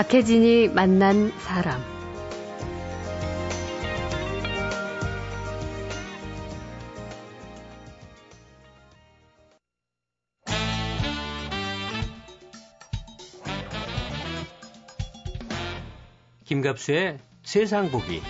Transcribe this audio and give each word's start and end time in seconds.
박혜진이 0.00 0.68
만난 0.68 1.30
사람. 1.40 1.78
김갑수의 16.46 17.18
세상 17.42 17.90
보기. 17.90 18.22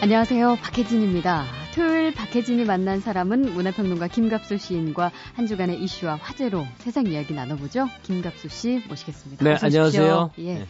안녕하세요. 0.00 0.58
박혜진입니다. 0.62 1.57
박혜진이 2.18 2.64
만난 2.64 2.98
사람은 2.98 3.54
문화평론가 3.54 4.08
김갑수 4.08 4.58
시인과 4.58 5.12
한 5.34 5.46
주간의 5.46 5.80
이슈와 5.80 6.16
화제로 6.16 6.66
세상 6.78 7.06
이야기 7.06 7.32
나눠보죠. 7.32 7.86
김갑수 8.02 8.48
씨 8.48 8.82
모시겠습니다. 8.88 9.44
네, 9.44 9.56
안녕하세요. 9.62 10.32
예. 10.38 10.54
네. 10.54 10.66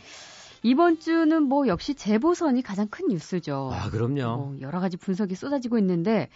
이번 0.62 0.98
주는 0.98 1.42
뭐 1.42 1.68
역시 1.68 1.94
재보선이 1.94 2.62
가장 2.62 2.88
큰 2.88 3.08
뉴스죠. 3.08 3.70
아, 3.72 3.90
그럼요. 3.90 4.36
뭐 4.36 4.56
여러 4.60 4.80
가지 4.80 4.96
분석이 4.96 5.34
쏟아지고 5.34 5.78
있는데 5.78 6.28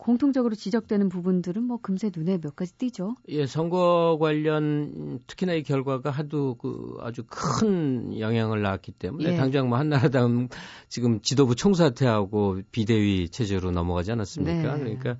공통적으로 0.00 0.54
지적되는 0.54 1.10
부분들은 1.10 1.62
뭐 1.62 1.78
금세 1.80 2.10
눈에 2.14 2.38
몇 2.38 2.56
가지 2.56 2.72
띄죠. 2.72 3.16
예, 3.28 3.46
선거 3.46 4.16
관련 4.18 5.20
특히나 5.26 5.52
이 5.52 5.62
결과가 5.62 6.10
하도 6.10 6.54
그 6.54 6.96
아주 7.00 7.22
큰 7.28 8.18
영향을 8.18 8.62
낳았기 8.62 8.92
때문에 8.92 9.32
예. 9.32 9.36
당장 9.36 9.68
뭐 9.68 9.78
한나라당 9.78 10.48
지금 10.88 11.20
지도부 11.20 11.54
총사퇴하고 11.54 12.62
비대위 12.72 13.28
체제로 13.28 13.70
넘어가지 13.70 14.10
않았습니까? 14.12 14.76
네. 14.76 14.78
그러니까 14.78 15.16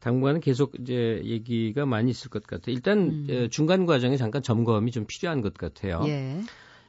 당분간은 0.00 0.40
계속 0.40 0.74
이제 0.80 1.20
얘기가 1.24 1.86
많이 1.86 2.10
있을 2.10 2.28
것 2.28 2.44
같아요. 2.44 2.74
일단 2.74 2.98
음. 2.98 3.26
예, 3.28 3.48
중간 3.48 3.86
과정에 3.86 4.16
잠깐 4.16 4.42
점검이 4.42 4.90
좀 4.90 5.06
필요한 5.06 5.42
것 5.42 5.54
같아요. 5.54 6.02
예. 6.06 6.40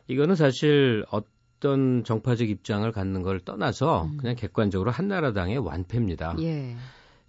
이거는 0.09 0.35
사실 0.35 1.05
어떤 1.11 2.03
정파적 2.03 2.49
입장을 2.49 2.91
갖는 2.91 3.21
걸 3.21 3.39
떠나서 3.39 4.05
음. 4.05 4.17
그냥 4.17 4.35
객관적으로 4.35 4.91
한나라당의 4.91 5.59
완패입니다. 5.59 6.35
예. 6.41 6.75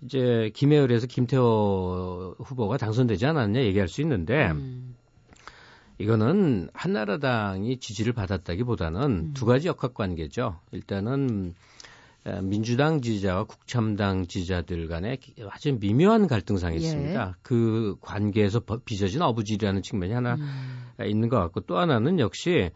이제 0.03 0.51
김해을에서 0.55 1.07
김태호 1.07 2.37
후보가 2.39 2.79
당선되지 2.79 3.27
않았냐 3.27 3.61
얘기할 3.61 3.87
수 3.87 4.01
있는데 4.01 4.51
음. 4.51 4.97
이거는 5.99 6.71
한나라당이 6.73 7.79
지지를 7.79 8.15
받았다기보다는 8.15 9.03
음. 9.03 9.31
두 9.35 9.45
가지 9.45 9.69
역학 9.69 9.93
관계죠. 9.93 10.59
일단은 10.73 11.49
에, 11.49 11.55
민주당 12.43 13.01
지지자와 13.01 13.45
국참당 13.45 14.27
지지자들 14.27 14.89
간에 14.89 15.19
아주 15.49 15.77
미묘한 15.81 16.27
갈등상이 16.27 16.77
예. 16.77 16.81
있습니다. 16.81 17.39
그 17.43 17.97
관계에서 18.01 18.61
버- 18.61 18.79
빚어진 18.85 19.23
어부질이라는 19.23 19.83
측면이 19.83 20.13
하나 20.13 20.35
음. 20.35 20.85
있는 21.05 21.29
것 21.29 21.39
같고 21.39 21.61
또 21.61 21.79
하나는 21.79 22.19
역시 22.19 22.71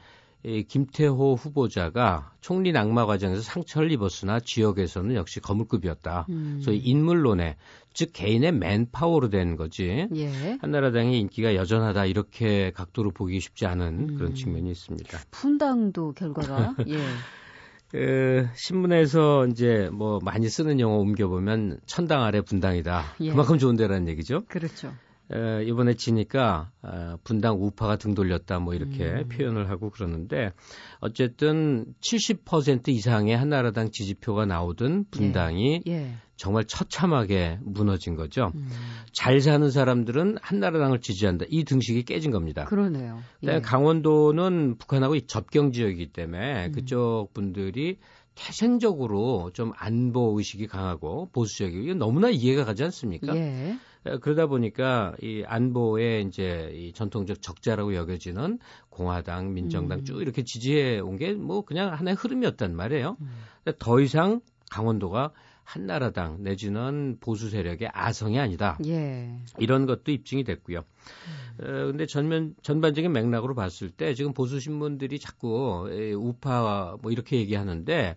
이 0.47 0.63
김태호 0.63 1.37
후보자가 1.37 2.33
총리 2.43 2.71
낙마 2.73 3.07
과정에서 3.07 3.41
상처를 3.41 3.91
입었으나 3.93 4.41
지역에서는 4.41 5.15
역시 5.15 5.41
거물급이었다. 5.41 6.27
음. 6.29 6.61
소위 6.63 6.79
인물론에 6.79 7.57
즉 7.95 8.11
개인의 8.13 8.53
맨파워로 8.53 9.31
된 9.31 9.57
거지. 9.57 10.07
예. 10.15 10.59
한나라당의 10.61 11.19
인기가 11.19 11.55
여전하다 11.55 12.05
이렇게 12.07 12.73
각도로 12.73 13.11
보기 13.11 13.41
쉽지 13.41 13.65
않은 13.67 14.09
음. 14.11 14.17
그런 14.17 14.35
측면이 14.35 14.71
있습니다. 14.71 15.19
분당도 15.31 16.13
결과가 16.13 16.75
예. 16.89 16.99
그 17.91 18.49
신문에서 18.55 19.47
이제 19.47 19.89
뭐 19.93 20.19
많이 20.23 20.49
쓰는 20.49 20.81
용어 20.81 20.97
옮겨 20.97 21.29
보면 21.29 21.79
천당 21.87 22.23
아래 22.23 22.41
분당이다. 22.41 23.05
예. 23.21 23.31
그만큼 23.31 23.59
좋은 23.59 23.77
데라는 23.77 24.09
얘기죠. 24.09 24.45
그렇죠. 24.49 24.93
에, 25.33 25.65
이번에 25.65 25.95
지니까 25.95 26.71
어, 26.83 27.17
분당 27.25 27.57
우파가 27.63 27.97
등 27.97 28.15
돌렸다 28.15 28.59
뭐 28.59 28.75
이렇게 28.75 29.05
음. 29.05 29.29
표현을 29.29 29.71
하고 29.71 29.91
그러는데 29.91 30.53
어쨌든 31.01 31.87
70% 32.01 32.89
이상의 32.89 33.37
한나라당 33.37 33.91
지지표가 33.91 34.47
나오던 34.47 35.07
분당이 35.11 35.83
예. 35.87 36.13
정말 36.37 36.65
처참하게 36.65 37.59
무너진 37.63 38.17
거죠. 38.17 38.51
음. 38.55 38.69
잘 39.13 39.41
사는 39.41 39.71
사람들은 39.71 40.39
한나라당을 40.43 41.01
지지한다. 41.01 41.47
이 41.49 41.65
등식이 41.65 42.03
깨진 42.05 42.31
겁니다. 42.31 42.65
그러네요. 42.65 43.21
예. 43.45 43.61
강원도는 43.61 44.77
북한하고 44.79 45.15
이 45.15 45.23
접경 45.27 45.73
지역이기 45.73 46.13
때문에 46.13 46.67
음. 46.67 46.73
그쪽 46.73 47.33
분들이 47.33 47.99
태생적으로 48.35 49.51
좀 49.55 49.73
안보 49.77 50.37
의식이 50.37 50.67
강하고 50.67 51.31
보수적이고 51.33 51.83
이게 51.83 51.95
너무나 51.95 52.31
이해가 52.31 52.65
가지 52.65 52.83
않습니까? 52.83 53.37
예. 53.37 53.77
에, 54.07 54.19
그러다 54.19 54.47
보니까 54.47 55.15
이 55.23 55.43
안보의 55.47 56.25
이제 56.25 56.71
이 56.75 56.93
전통적 56.93 57.41
적자라고 57.43 57.95
여겨지는 57.95 58.59
공화당, 58.91 59.55
민정당 59.55 60.01
음. 60.01 60.05
쭉 60.05 60.21
이렇게 60.21 60.43
지지해 60.45 61.01
온 61.01 61.17
게 61.17 61.33
뭐 61.35 61.63
그냥 61.65 61.93
하나의 61.93 62.17
흐름이었단 62.17 62.75
말이에요. 62.77 63.17
음. 63.21 63.29
더 63.79 64.01
이상 64.01 64.41
강원도가 64.71 65.33
한나라당 65.65 66.43
내지는 66.43 67.17
보수 67.21 67.49
세력의 67.49 67.89
아성이 67.95 68.39
아니다. 68.39 68.77
예. 68.87 69.39
이런 69.59 69.87
것도 69.87 70.13
입증이 70.13 70.45
됐고요. 70.45 70.81
어, 70.81 70.85
근데 71.63 72.05
전면 72.07 72.55
전반적인 72.63 73.11
맥락으로 73.11 73.55
봤을 73.55 73.91
때 73.91 74.13
지금 74.15 74.35
보수 74.35 74.61
신문들이 74.61 75.19
자꾸 75.19 75.89
에, 75.91 76.13
우파 76.13 76.97
뭐 77.01 77.11
이렇게 77.11 77.39
얘기하는데 77.39 78.17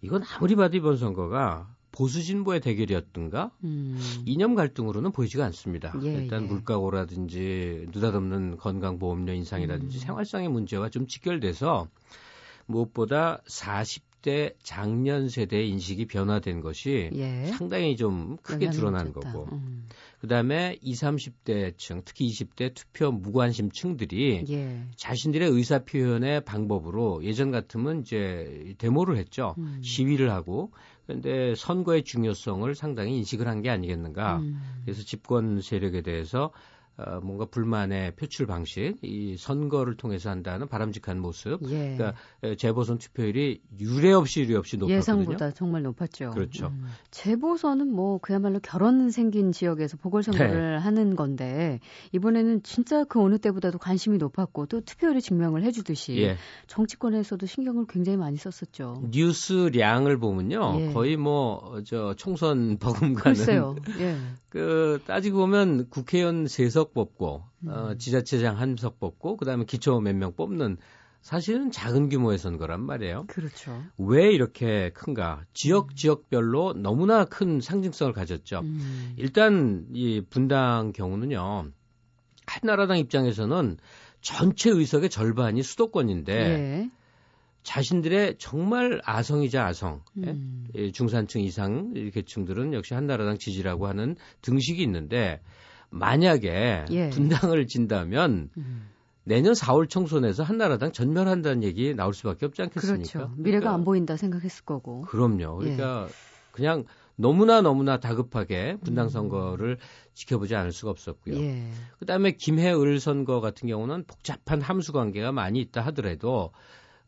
이건 0.00 0.22
아무리 0.22 0.54
봐도 0.56 0.76
이번 0.78 0.96
선거가 0.96 1.68
보수 1.98 2.22
진보의 2.22 2.60
대결이었던가 2.60 3.50
음. 3.64 3.98
이념 4.24 4.54
갈등으로는 4.54 5.10
보이지가 5.10 5.44
않습니다. 5.46 5.92
예, 6.04 6.12
일단 6.12 6.44
예. 6.44 6.46
물가고라든지 6.46 7.88
느닷없는 7.92 8.56
건강보험료 8.58 9.32
인상이라든지 9.32 9.98
음. 9.98 10.00
생활상의 10.00 10.48
문제와 10.48 10.90
좀 10.90 11.08
직결돼서 11.08 11.88
무엇보다 12.66 13.42
40대 13.48 14.54
장년 14.62 15.28
세대의 15.28 15.68
인식이 15.70 16.06
변화된 16.06 16.60
것이 16.60 17.10
예. 17.14 17.46
상당히 17.46 17.96
좀 17.96 18.36
크게 18.44 18.70
드러난. 18.70 19.12
거고 19.12 19.48
음. 19.50 19.88
그다음에 20.20 20.76
20, 20.82 21.02
30대층 21.02 22.02
특히 22.04 22.28
20대 22.28 22.74
투표 22.74 23.10
무관심층들이 23.10 24.44
예. 24.48 24.84
자신들의 24.94 25.48
의사 25.48 25.80
표현의 25.80 26.44
방법으로 26.44 27.24
예전 27.24 27.50
같으면 27.50 28.02
이제 28.02 28.74
데모를 28.78 29.16
했죠. 29.16 29.56
음. 29.58 29.80
시위를 29.82 30.30
하고 30.30 30.70
그런데 31.08 31.54
선거의 31.56 32.04
중요성을 32.04 32.72
상당히 32.76 33.16
인식을 33.18 33.48
한 33.48 33.62
게 33.62 33.70
아니겠는가. 33.70 34.38
음. 34.38 34.78
그래서 34.84 35.02
집권 35.02 35.60
세력에 35.62 36.02
대해서 36.02 36.52
어, 36.98 37.20
뭔가 37.22 37.46
불만의 37.46 38.16
표출 38.16 38.46
방식, 38.46 38.96
이 39.02 39.36
선거를 39.38 39.96
통해서 39.96 40.30
한다는 40.30 40.68
바람직한 40.68 41.20
모습. 41.20 41.60
예. 41.70 41.96
그러니까 41.96 42.14
에, 42.42 42.56
재보선 42.56 42.98
투표율이 42.98 43.62
유례 43.80 44.12
없이 44.12 44.40
유례 44.40 44.56
없이 44.56 44.76
높았거든요. 44.76 44.98
예상보다 44.98 45.50
정말 45.52 45.82
높았죠. 45.82 46.30
그렇죠. 46.30 46.66
음. 46.68 46.86
재보선은 47.10 47.90
뭐 47.90 48.18
그야말로 48.18 48.60
결혼 48.60 49.10
생긴 49.10 49.52
지역에서 49.52 49.96
보궐선거를 49.96 50.72
네. 50.72 50.78
하는 50.78 51.16
건데 51.16 51.80
이번에는 52.12 52.62
진짜 52.62 53.04
그 53.04 53.20
어느 53.20 53.38
때보다도 53.38 53.78
관심이 53.78 54.18
높았고 54.18 54.66
또 54.66 54.80
투표율이 54.80 55.22
증명을 55.22 55.62
해주듯이 55.62 56.18
예. 56.22 56.36
정치권에서도 56.66 57.46
신경을 57.46 57.86
굉장히 57.88 58.18
많이 58.18 58.36
썼었죠. 58.36 59.04
뉴스량을 59.10 60.18
보면요. 60.18 60.76
예. 60.80 60.92
거의 60.92 61.16
뭐 61.16 61.78
저 61.84 62.14
총선 62.16 62.78
버금가는 62.80 63.14
글쎄요. 63.14 63.76
예. 64.00 64.16
그 64.48 65.00
따지고 65.06 65.38
보면 65.38 65.88
국회의원 65.90 66.46
세석 66.46 66.87
뽑고 66.94 67.44
음. 67.64 67.68
어, 67.68 67.94
지자체장 67.96 68.58
한 68.58 68.76
석 68.76 68.98
뽑고 69.00 69.36
그다음에 69.36 69.64
기초 69.64 70.00
몇 70.00 70.14
명 70.14 70.34
뽑는 70.34 70.76
사실은 71.20 71.70
작은 71.70 72.08
규모의 72.10 72.38
선거란 72.38 72.80
말이에요. 72.80 73.26
그렇죠. 73.26 73.82
왜 73.98 74.30
이렇게 74.32 74.90
큰가? 74.94 75.44
지역 75.52 75.96
지역별로 75.96 76.74
너무나 76.74 77.24
큰 77.24 77.60
상징성을 77.60 78.12
가졌죠. 78.12 78.60
음. 78.60 79.14
일단 79.16 79.86
이 79.92 80.22
분당 80.30 80.92
경우는요. 80.92 81.70
한나라당 82.46 82.98
입장에서는 82.98 83.76
전체 84.20 84.70
의석의 84.70 85.10
절반이 85.10 85.62
수도권인데 85.62 86.32
예. 86.34 86.90
자신들의 87.64 88.36
정말 88.38 89.00
아성이자 89.04 89.66
아성, 89.66 90.02
예? 90.24 90.30
음. 90.30 90.66
예, 90.74 90.90
중산층 90.92 91.42
이상 91.42 91.92
계층들은 92.14 92.72
역시 92.72 92.94
한나라당 92.94 93.36
지지라고 93.38 93.86
하는 93.88 94.16
등식이 94.40 94.82
있는데 94.84 95.42
만약에 95.90 96.86
예. 96.90 97.10
분당을 97.10 97.66
진다면 97.66 98.50
음. 98.56 98.88
내년 99.24 99.52
4월 99.52 99.88
총선에서 99.88 100.42
한나라당 100.42 100.92
전멸한다는 100.92 101.62
얘기 101.62 101.94
나올 101.94 102.14
수밖에 102.14 102.46
없지 102.46 102.62
않겠습니까? 102.62 103.12
그렇죠. 103.12 103.32
미래가 103.36 103.60
그러니까 103.60 103.74
안 103.74 103.84
보인다 103.84 104.16
생각했을 104.16 104.64
거고. 104.64 105.02
그럼요. 105.02 105.60
예. 105.62 105.76
그러니까 105.76 106.08
그냥 106.52 106.84
너무나 107.14 107.60
너무나 107.60 107.98
다급하게 107.98 108.78
분당 108.84 109.06
음. 109.06 109.10
선거를 109.10 109.76
지켜보지 110.14 110.54
않을 110.54 110.72
수가 110.72 110.90
없었고요. 110.92 111.36
예. 111.36 111.68
그다음에 111.98 112.32
김해을 112.32 113.00
선거 113.00 113.40
같은 113.40 113.68
경우는 113.68 114.04
복잡한 114.06 114.62
함수 114.62 114.92
관계가 114.92 115.32
많이 115.32 115.60
있다 115.60 115.82
하더라도 115.86 116.52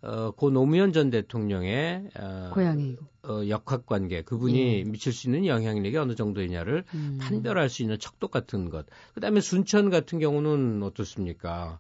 어, 0.03 0.31
고 0.31 0.51
노무현 0.51 0.93
전 0.93 1.11
대통령의 1.11 2.09
어, 2.19 2.51
고향이 2.53 2.97
어, 3.23 3.43
역학 3.49 3.85
관계 3.85 4.23
그분이 4.23 4.79
예. 4.79 4.85
미칠 4.85 5.13
수 5.13 5.27
있는 5.27 5.45
영향력이 5.47 5.97
어느 5.97 6.15
정도이냐를 6.15 6.85
음. 6.95 7.19
판별할 7.21 7.69
수 7.69 7.83
있는 7.83 7.99
척도 7.99 8.29
같은 8.29 8.71
것. 8.71 8.87
그다음에 9.15 9.41
순천 9.41 9.91
같은 9.91 10.19
경우는 10.19 10.83
어떻습니까? 10.83 11.79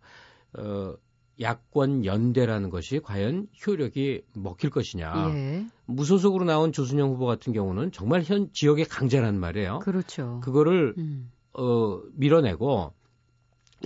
어, 0.52 0.94
야권 1.40 2.04
연대라는 2.04 2.68
것이 2.68 3.00
과연 3.00 3.48
효력이 3.66 4.22
먹힐 4.34 4.68
것이냐. 4.68 5.30
예. 5.30 5.66
무소속으로 5.86 6.44
나온 6.44 6.72
조순영 6.72 7.12
후보 7.12 7.24
같은 7.24 7.54
경우는 7.54 7.92
정말 7.92 8.22
현 8.22 8.52
지역의 8.52 8.84
강자란 8.84 9.40
말이에요. 9.40 9.78
그렇죠. 9.78 10.40
그거를 10.44 10.94
음. 10.98 11.30
어, 11.54 12.00
밀어내고 12.14 12.92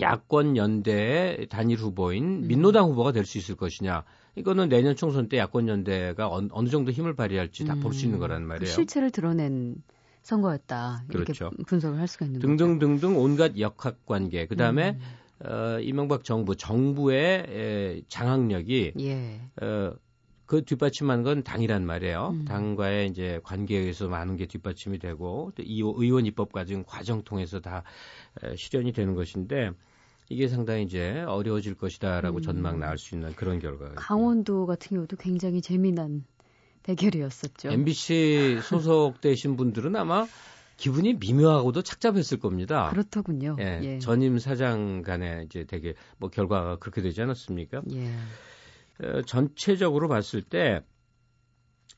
야권 0.01 0.57
연대의 0.57 1.47
단일 1.49 1.79
후보인 1.79 2.25
음. 2.45 2.49
민노당 2.49 2.87
후보가 2.87 3.13
될 3.13 3.25
수 3.25 3.39
있을 3.39 3.55
것이냐. 3.57 4.05
이거는 4.37 4.69
내년 4.69 4.97
총선 4.97 5.29
때 5.29 5.39
야권 5.39 5.69
연대가 5.69 6.29
어느, 6.29 6.49
어느 6.51 6.69
정도 6.69 6.91
힘을 6.91 7.15
발휘할지 7.15 7.65
다 7.65 7.77
볼수 7.77 8.05
음. 8.05 8.07
있는 8.07 8.19
거란 8.19 8.45
말이에요. 8.45 8.65
그 8.65 8.67
실체를 8.67 9.11
드러낸 9.11 9.77
선거였다. 10.23 11.05
이렇게 11.11 11.33
그렇죠. 11.33 11.51
분석을 11.67 11.99
할 12.01 12.09
수가 12.09 12.27
있는 12.27 12.41
등등등등 12.41 13.17
온갖 13.17 13.59
역학 13.59 14.05
관계. 14.07 14.47
그다음에 14.47 14.99
음. 15.43 15.47
어, 15.47 15.79
이명박 15.81 16.25
정부 16.25 16.57
정부의 16.57 17.45
에, 17.49 18.03
장악력이 18.09 18.95
예. 19.01 19.41
어, 19.63 19.93
그 20.47 20.65
뒷받침한 20.65 21.23
건 21.23 21.43
당이란 21.43 21.87
말이에요. 21.87 22.31
음. 22.35 22.45
당과의 22.45 23.09
이제 23.09 23.41
관계에서 23.45 24.09
많은 24.09 24.37
게 24.37 24.47
뒷받침이 24.47 24.99
되고 24.99 25.53
또 25.57 25.63
이 25.63 25.81
의원 25.81 26.27
입법 26.27 26.53
과정 26.53 26.85
과정 26.85 27.23
통해서 27.23 27.61
다 27.61 27.83
실현이 28.57 28.93
되는 28.93 29.15
것인데 29.15 29.73
이게 30.29 30.49
상당히 30.49 30.85
이제 30.85 31.21
어려워질 31.27 31.75
것이다라고 31.75 32.39
음. 32.39 32.43
전망 32.43 32.79
나올 32.81 32.99
수 32.99 33.15
있는 33.15 33.35
그런 33.35 33.59
결과. 33.59 33.91
강원도 33.95 34.67
같은 34.67 34.97
경우도 34.97 35.17
굉장히 35.17 35.61
재미난 35.63 36.25
대결이었었죠. 36.83 37.71
MBC 37.71 38.61
소속되신 38.63 39.57
분들은 39.57 39.97
아마 39.97 40.27
기분이 40.77 41.15
미묘하고도 41.15 41.83
착잡했을 41.83 42.39
겁니다. 42.39 42.91
그렇더군요. 42.91 43.57
예, 43.61 43.81
예. 43.83 43.99
전임 44.01 44.39
사장 44.39 45.03
간에 45.03 45.45
이제 45.47 45.65
되게 45.65 45.95
뭐 46.19 46.29
결과가 46.31 46.77
그렇게 46.77 47.01
되지 47.01 47.23
않았습니까? 47.23 47.83
예. 47.93 48.11
어, 49.03 49.23
전체적으로 49.23 50.09
봤을 50.09 50.43
때 50.43 50.83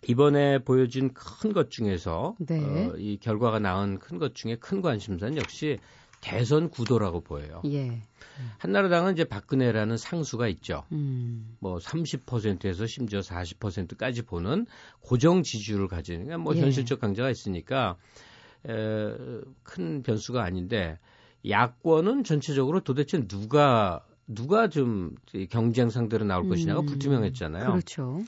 이번에 0.08 0.58
보여진 0.60 1.12
큰 1.14 1.52
것 1.52 1.70
중에서 1.70 2.36
네. 2.38 2.86
어, 2.88 2.94
이 2.96 3.18
결과가 3.18 3.58
나온 3.58 3.98
큰 3.98 4.18
것 4.18 4.34
중에 4.34 4.56
큰 4.56 4.82
관심사는 4.82 5.36
역시 5.36 5.78
대선 6.20 6.70
구도라고 6.70 7.20
보여요. 7.20 7.62
예. 7.66 8.02
한나라당은 8.58 9.12
이제 9.14 9.24
박근혜라는 9.24 9.96
상수가 9.96 10.48
있죠. 10.48 10.84
음. 10.92 11.56
뭐 11.60 11.78
30%에서 11.78 12.86
심지어 12.86 13.20
40%까지 13.20 14.22
보는 14.22 14.66
고정 15.00 15.42
지지율을 15.42 15.88
가지는 15.88 16.24
그러니까 16.24 16.42
뭐 16.42 16.56
예. 16.56 16.60
현실적 16.60 17.00
강자가 17.00 17.30
있으니까 17.30 17.96
에, 18.68 18.72
큰 19.62 20.02
변수가 20.02 20.42
아닌데 20.42 20.98
야권은 21.48 22.24
전체적으로 22.24 22.80
도대체 22.80 23.26
누가 23.28 24.04
누가 24.26 24.68
좀 24.68 25.14
경쟁 25.50 25.90
상대로 25.90 26.24
나올 26.24 26.44
음. 26.44 26.48
것이냐가 26.48 26.82
불투명했잖아요. 26.82 27.70
그렇죠. 27.70 28.24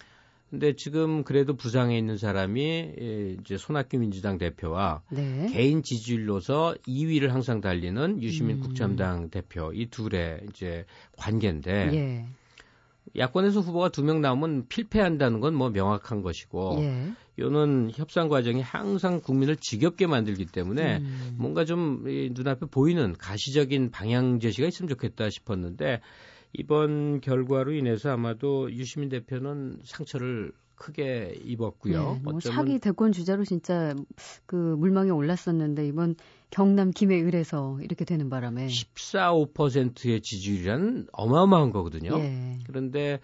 근데 0.51 0.75
지금 0.77 1.25
그래도 1.25 1.55
부상에 1.57 1.99
있는 1.99 2.17
사람이 2.17 3.37
이제 3.41 3.59
손학규 3.59 3.99
민주당 3.99 4.39
대표와 4.39 5.03
네. 5.11 5.51
개인 5.53 5.83
지지율로서 5.83 6.75
2위를 6.87 7.29
항상 7.29 7.61
달리는 7.61 8.23
유시민 8.23 8.57
음. 8.57 8.61
국jam당 8.63 9.29
대표 9.29 9.73
이 9.75 9.87
둘의 9.91 10.41
이제 10.49 10.87
관계인데 11.19 11.91
예. 11.93 12.27
야권에서 13.17 13.61
후보가 13.61 13.89
두 13.91 14.03
명 14.03 14.21
나오면 14.21 14.67
필패한다는 14.69 15.41
건 15.41 15.55
뭐 15.55 15.71
명확한 15.71 16.23
것이고 16.23 16.79
예. 16.81 17.11
요는 17.39 17.91
협상 17.95 18.29
과정이 18.29 18.61
항상 18.61 19.21
국민을 19.21 19.57
지겹게 19.57 20.07
만들기 20.07 20.47
때문에 20.47 20.99
음. 20.99 21.35
뭔가 21.39 21.65
좀 21.65 22.03
눈앞에 22.05 22.67
보이는 22.67 23.15
가시적인 23.17 23.91
방향 23.91 24.41
제시가 24.41 24.69
있으면 24.69 24.89
좋겠다 24.89 25.31
싶었는데 25.31 26.01
이번 26.53 27.21
결과로 27.21 27.73
인해서 27.73 28.11
아마도 28.11 28.73
유시민 28.73 29.09
대표는 29.09 29.81
상처를 29.85 30.53
크게 30.79 31.39
입었고요. 31.45 32.15
네, 32.15 32.21
뭐 32.23 32.41
차기 32.41 32.79
대권 32.79 33.13
주자로 33.13 33.45
진짜 33.45 33.95
그 34.47 34.55
물망에 34.57 35.11
올랐었는데 35.11 35.87
이번 35.87 36.15
경남 36.51 36.93
김해을에서 36.93 37.81
이렇게 37.83 38.05
되는 38.05 38.31
바람에 38.31 38.69
14, 38.69 39.33
5%의 39.33 40.21
지지율이란 40.21 41.09
어마어마한 41.13 41.73
거거든요. 41.73 42.19
예. 42.19 42.59
그런데 42.67 43.21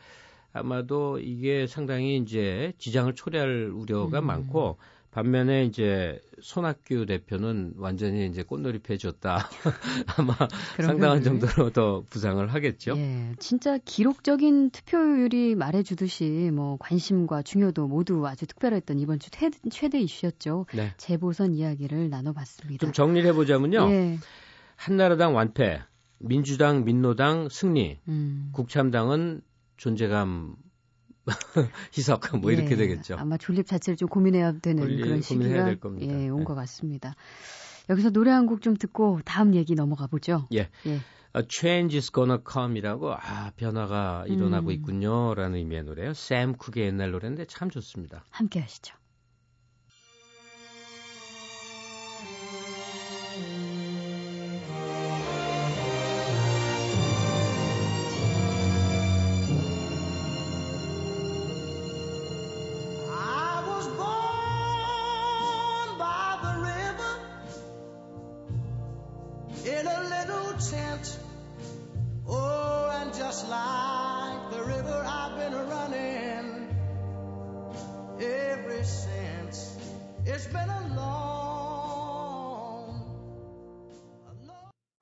아마도 0.52 1.18
이게 1.18 1.66
상당히 1.66 2.16
이제 2.16 2.72
지장을 2.78 3.14
초래할 3.14 3.70
우려가 3.74 4.20
음. 4.20 4.26
많고 4.26 4.78
반면에 5.14 5.64
이제 5.64 6.20
손학규 6.42 7.06
대표는 7.06 7.74
완전히 7.76 8.26
이제 8.26 8.42
꽃놀이패 8.42 8.96
줬다. 8.96 9.48
아마 10.18 10.36
상당한 10.76 11.22
정도로 11.22 11.70
더 11.70 12.02
부상을 12.10 12.44
하겠죠. 12.52 12.94
예, 12.96 13.32
진짜 13.38 13.78
기록적인 13.84 14.70
투표율이 14.70 15.54
말해주듯이 15.54 16.50
뭐 16.52 16.76
관심과 16.80 17.42
중요도 17.42 17.86
모두 17.86 18.26
아주 18.26 18.44
특별했던 18.44 18.98
이번 18.98 19.20
주 19.20 19.30
최, 19.30 19.50
최대 19.70 20.00
이슈였죠. 20.00 20.66
네. 20.74 20.92
재보선 20.96 21.54
이야기를 21.54 22.10
나눠봤습니다. 22.10 22.84
좀 22.84 22.92
정리를 22.92 23.28
해보자면요. 23.30 23.88
예. 23.92 24.18
한나라당 24.74 25.36
완패, 25.36 25.80
민주당, 26.18 26.84
민노당 26.84 27.48
승리, 27.50 28.00
음. 28.08 28.50
국참당은 28.52 29.42
존재감 29.76 30.56
희석 31.92 32.36
뭐 32.40 32.50
이렇게 32.50 32.72
예, 32.72 32.76
되겠죠. 32.76 33.16
아마 33.18 33.36
존립 33.36 33.66
자체를 33.66 33.96
좀 33.96 34.08
고민해야 34.08 34.58
되는 34.60 34.84
그런 35.00 35.20
시기가 35.22 35.70
예, 36.00 36.28
온것 36.28 36.56
네. 36.56 36.60
같습니다. 36.62 37.14
여기서 37.90 38.10
노래 38.10 38.30
한 38.30 38.46
곡 38.46 38.60
좀 38.62 38.76
듣고 38.76 39.20
다음 39.24 39.54
얘기 39.54 39.74
넘어가 39.74 40.06
보죠. 40.06 40.48
예. 40.52 40.68
예. 40.86 41.00
A 41.36 41.42
change 41.48 41.96
is 41.98 42.12
gonna 42.12 42.38
come이라고 42.48 43.12
아 43.12 43.50
변화가 43.56 44.24
일어나고 44.28 44.68
음. 44.68 44.72
있군요라는 44.72 45.56
의미의 45.58 45.82
노래요. 45.84 46.14
샘 46.14 46.52
쿡의 46.54 46.86
옛날 46.86 47.10
노래인데 47.10 47.46
참 47.46 47.70
좋습니다. 47.70 48.24
함께 48.30 48.60
하시죠. 48.60 48.94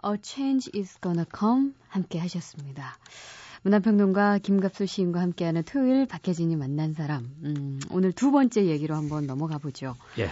A 0.04 0.16
Change 0.20 0.70
is 0.74 0.98
Gonna 1.00 1.26
Come 1.38 1.74
함께 1.88 2.18
하셨습니다. 2.18 2.96
문화평론가 3.62 4.38
김갑수 4.38 4.86
시인과 4.86 5.20
함께하는 5.20 5.62
토요일 5.64 6.06
박혜진이 6.06 6.56
만난 6.56 6.94
사람. 6.94 7.30
음, 7.44 7.78
오늘 7.90 8.12
두 8.12 8.32
번째 8.32 8.66
얘기로 8.66 8.94
한번 8.96 9.26
넘어가 9.26 9.58
보죠. 9.58 9.96
예. 10.18 10.28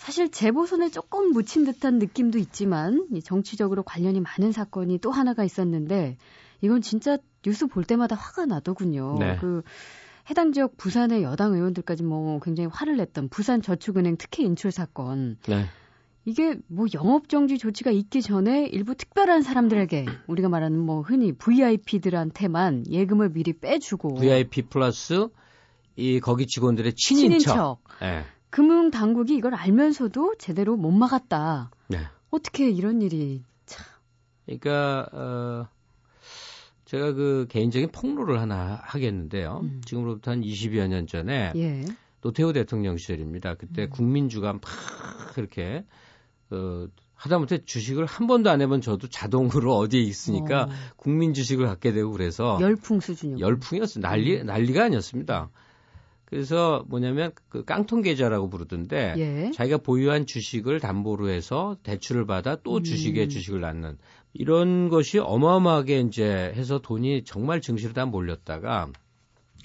사실 0.00 0.30
재보선에 0.30 0.88
조금 0.88 1.30
묻힌 1.32 1.66
듯한 1.66 1.98
느낌도 1.98 2.38
있지만 2.38 3.06
정치적으로 3.22 3.82
관련이 3.82 4.20
많은 4.20 4.50
사건이 4.50 4.96
또 5.00 5.10
하나가 5.10 5.44
있었는데 5.44 6.16
이건 6.62 6.80
진짜 6.80 7.18
뉴스 7.42 7.66
볼 7.66 7.84
때마다 7.84 8.16
화가 8.16 8.46
나더군요. 8.46 9.18
네. 9.18 9.36
그 9.38 9.60
해당 10.30 10.52
지역 10.52 10.78
부산의 10.78 11.22
여당 11.22 11.52
의원들까지 11.52 12.02
뭐 12.02 12.40
굉장히 12.40 12.70
화를 12.72 12.96
냈던 12.96 13.28
부산 13.28 13.60
저축은행 13.60 14.16
특혜 14.16 14.42
인출 14.42 14.72
사건. 14.72 15.36
네. 15.46 15.66
이게 16.24 16.56
뭐 16.66 16.86
영업 16.94 17.28
정지 17.28 17.58
조치가 17.58 17.90
있기 17.90 18.22
전에 18.22 18.68
일부 18.68 18.94
특별한 18.94 19.42
사람들에게 19.42 20.06
우리가 20.28 20.48
말하는 20.48 20.78
뭐 20.78 21.02
흔히 21.02 21.32
VIP들한테만 21.32 22.86
예금을 22.88 23.34
미리 23.34 23.52
빼주고 23.52 24.14
VIP 24.14 24.62
플러스 24.62 25.28
이 25.96 26.20
거기 26.20 26.46
직원들의 26.46 26.94
친인척. 26.94 27.38
친인척. 27.38 27.80
네. 28.00 28.24
금융 28.50 28.90
당국이 28.90 29.36
이걸 29.36 29.54
알면서도 29.54 30.34
제대로 30.38 30.76
못 30.76 30.90
막았다. 30.90 31.70
네. 31.88 31.98
어떻게 32.30 32.70
이런 32.70 33.00
일이 33.02 33.44
참. 33.66 33.84
그러니까 34.46 35.08
어 35.12 35.68
제가 36.84 37.12
그 37.12 37.46
개인적인 37.48 37.90
폭로를 37.92 38.40
하나 38.40 38.80
하겠는데요. 38.82 39.60
음. 39.62 39.80
지금으로부터 39.84 40.32
한 40.32 40.40
20여 40.40 40.88
년 40.88 41.06
전에 41.06 41.52
예. 41.54 41.84
노태우 42.20 42.52
대통령 42.52 42.96
시절입니다. 42.96 43.54
그때 43.54 43.84
음. 43.84 43.90
국민주가 43.90 44.52
막 44.52 44.62
이렇게 45.36 45.84
어, 46.50 46.88
하다못해 47.14 47.64
주식을 47.64 48.06
한 48.06 48.26
번도 48.26 48.50
안 48.50 48.60
해본 48.60 48.80
저도 48.80 49.08
자동으로 49.08 49.76
어디에 49.76 50.00
있으니까 50.00 50.64
어. 50.64 50.68
국민 50.96 51.32
주식을 51.32 51.66
갖게 51.66 51.92
되고 51.92 52.10
그래서 52.10 52.58
열풍 52.60 53.00
수준이요. 53.00 53.38
열풍이었어요. 53.38 54.02
난리 54.02 54.40
음. 54.40 54.46
난리가 54.46 54.84
아니었습니다. 54.84 55.50
그래서 56.30 56.84
뭐냐면 56.88 57.32
그 57.48 57.64
깡통 57.64 58.02
계좌라고 58.02 58.48
부르던데 58.48 59.14
예. 59.18 59.50
자기가 59.52 59.78
보유한 59.78 60.26
주식을 60.26 60.80
담보로 60.80 61.28
해서 61.28 61.76
대출을 61.82 62.24
받아 62.24 62.56
또 62.56 62.76
음. 62.76 62.82
주식에 62.82 63.28
주식을 63.28 63.60
낳는 63.60 63.98
이런 64.32 64.88
것이 64.88 65.18
어마어마하게 65.18 66.00
이제 66.00 66.52
해서 66.54 66.78
돈이 66.78 67.24
정말 67.24 67.60
증시로 67.60 67.92
다 67.92 68.06
몰렸다가 68.06 68.90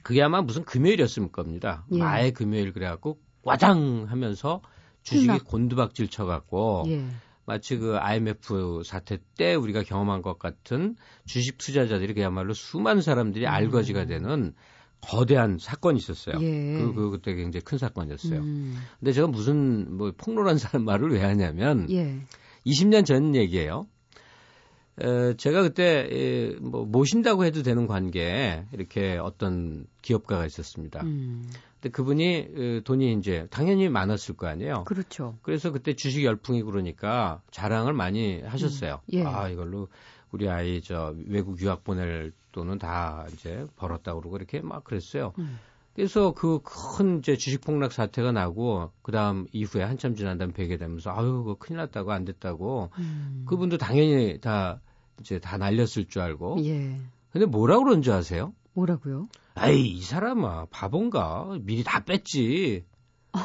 그게 0.03 0.21
아마 0.21 0.41
무슨 0.41 0.63
금요일이었을 0.65 1.31
겁니다. 1.31 1.85
예. 1.93 1.99
마의 1.99 2.31
금요일 2.33 2.73
그래갖고 2.73 3.19
와장 3.43 4.07
하면서 4.09 4.61
주식이 5.03 5.39
곤두박질 5.39 6.09
쳐갖고 6.09 6.85
예. 6.87 7.05
마치 7.45 7.77
그 7.77 7.97
IMF 7.97 8.81
사태 8.83 9.19
때 9.37 9.53
우리가 9.53 9.83
경험한 9.83 10.23
것 10.23 10.39
같은 10.39 10.95
주식 11.25 11.59
투자자들이 11.59 12.15
그야말로 12.15 12.53
수많은 12.53 13.03
사람들이 13.03 13.45
음. 13.45 13.51
알거지가 13.51 14.05
되는 14.05 14.53
거대한 15.05 15.57
사건이 15.59 15.97
있었어요. 15.97 16.37
예. 16.41 16.77
그, 16.77 16.93
그, 16.93 17.09
그때 17.11 17.33
굉장히 17.35 17.63
큰 17.63 17.77
사건이었어요. 17.77 18.39
음. 18.39 18.75
근데 18.99 19.13
제가 19.13 19.27
무슨 19.27 19.97
뭐 19.97 20.11
폭로란 20.17 20.57
사람 20.57 20.83
말을 20.85 21.11
왜 21.11 21.21
하냐면 21.21 21.89
예. 21.91 22.19
20년 22.65 23.05
전 23.05 23.35
얘기예요. 23.35 23.87
에, 25.01 25.35
제가 25.35 25.61
그때 25.61 26.07
에, 26.09 26.55
뭐 26.61 26.85
모신다고 26.85 27.45
해도 27.45 27.63
되는 27.63 27.85
관계에 27.85 28.65
이렇게 28.71 29.17
어떤 29.17 29.85
기업가가 30.01 30.45
있었습니다. 30.45 31.03
음. 31.03 31.49
근데 31.81 31.89
그분이 31.89 32.25
에, 32.25 32.79
돈이 32.81 33.13
이제 33.13 33.47
당연히 33.51 33.89
많았을 33.89 34.35
거 34.35 34.47
아니에요. 34.47 34.85
그렇죠. 34.85 35.37
그래서 35.41 35.71
그때 35.71 35.93
주식 35.93 36.23
열풍이 36.23 36.63
그러니까 36.63 37.41
자랑을 37.51 37.93
많이 37.93 38.41
하셨어요. 38.41 39.01
음. 39.05 39.13
예. 39.13 39.23
아 39.23 39.49
이걸로 39.49 39.89
우리 40.31 40.49
아이 40.49 40.81
저 40.81 41.13
외국 41.27 41.61
유학 41.61 41.83
보낼 41.83 42.31
돈은 42.55 42.79
다 42.79 43.25
이제 43.33 43.67
벌었다고 43.75 44.21
그러고 44.21 44.37
이렇게 44.37 44.61
막 44.61 44.85
그랬어요. 44.85 45.33
음. 45.39 45.59
그래서 45.93 46.33
그 46.33 46.59
큰 46.63 47.19
이제 47.19 47.37
주식 47.37 47.61
폭락 47.61 47.91
사태가 47.91 48.31
나고 48.31 48.91
그다음 49.01 49.47
이후에 49.51 49.83
한참 49.83 50.15
지난 50.15 50.37
다음에 50.37 50.53
뵈게 50.53 50.77
되면서 50.77 51.11
아유 51.11 51.43
그 51.45 51.55
큰일 51.57 51.77
났다고 51.77 52.11
안 52.11 52.25
됐다고 52.25 52.91
음. 52.97 53.45
그분도 53.47 53.77
당연히 53.77 54.39
다 54.41 54.81
이제 55.19 55.39
다 55.39 55.57
날렸을 55.57 56.07
줄 56.07 56.21
알고. 56.21 56.57
예. 56.65 56.99
근데 57.31 57.45
뭐라 57.45 57.77
그런 57.79 58.01
줄 58.01 58.13
아세요? 58.13 58.53
뭐라고요? 58.73 59.27
아이 59.55 59.81
이 59.87 60.01
사람아 60.01 60.65
바본가 60.69 61.59
미리 61.61 61.83
다 61.83 62.03
뺐지. 62.03 62.85
어. 63.33 63.39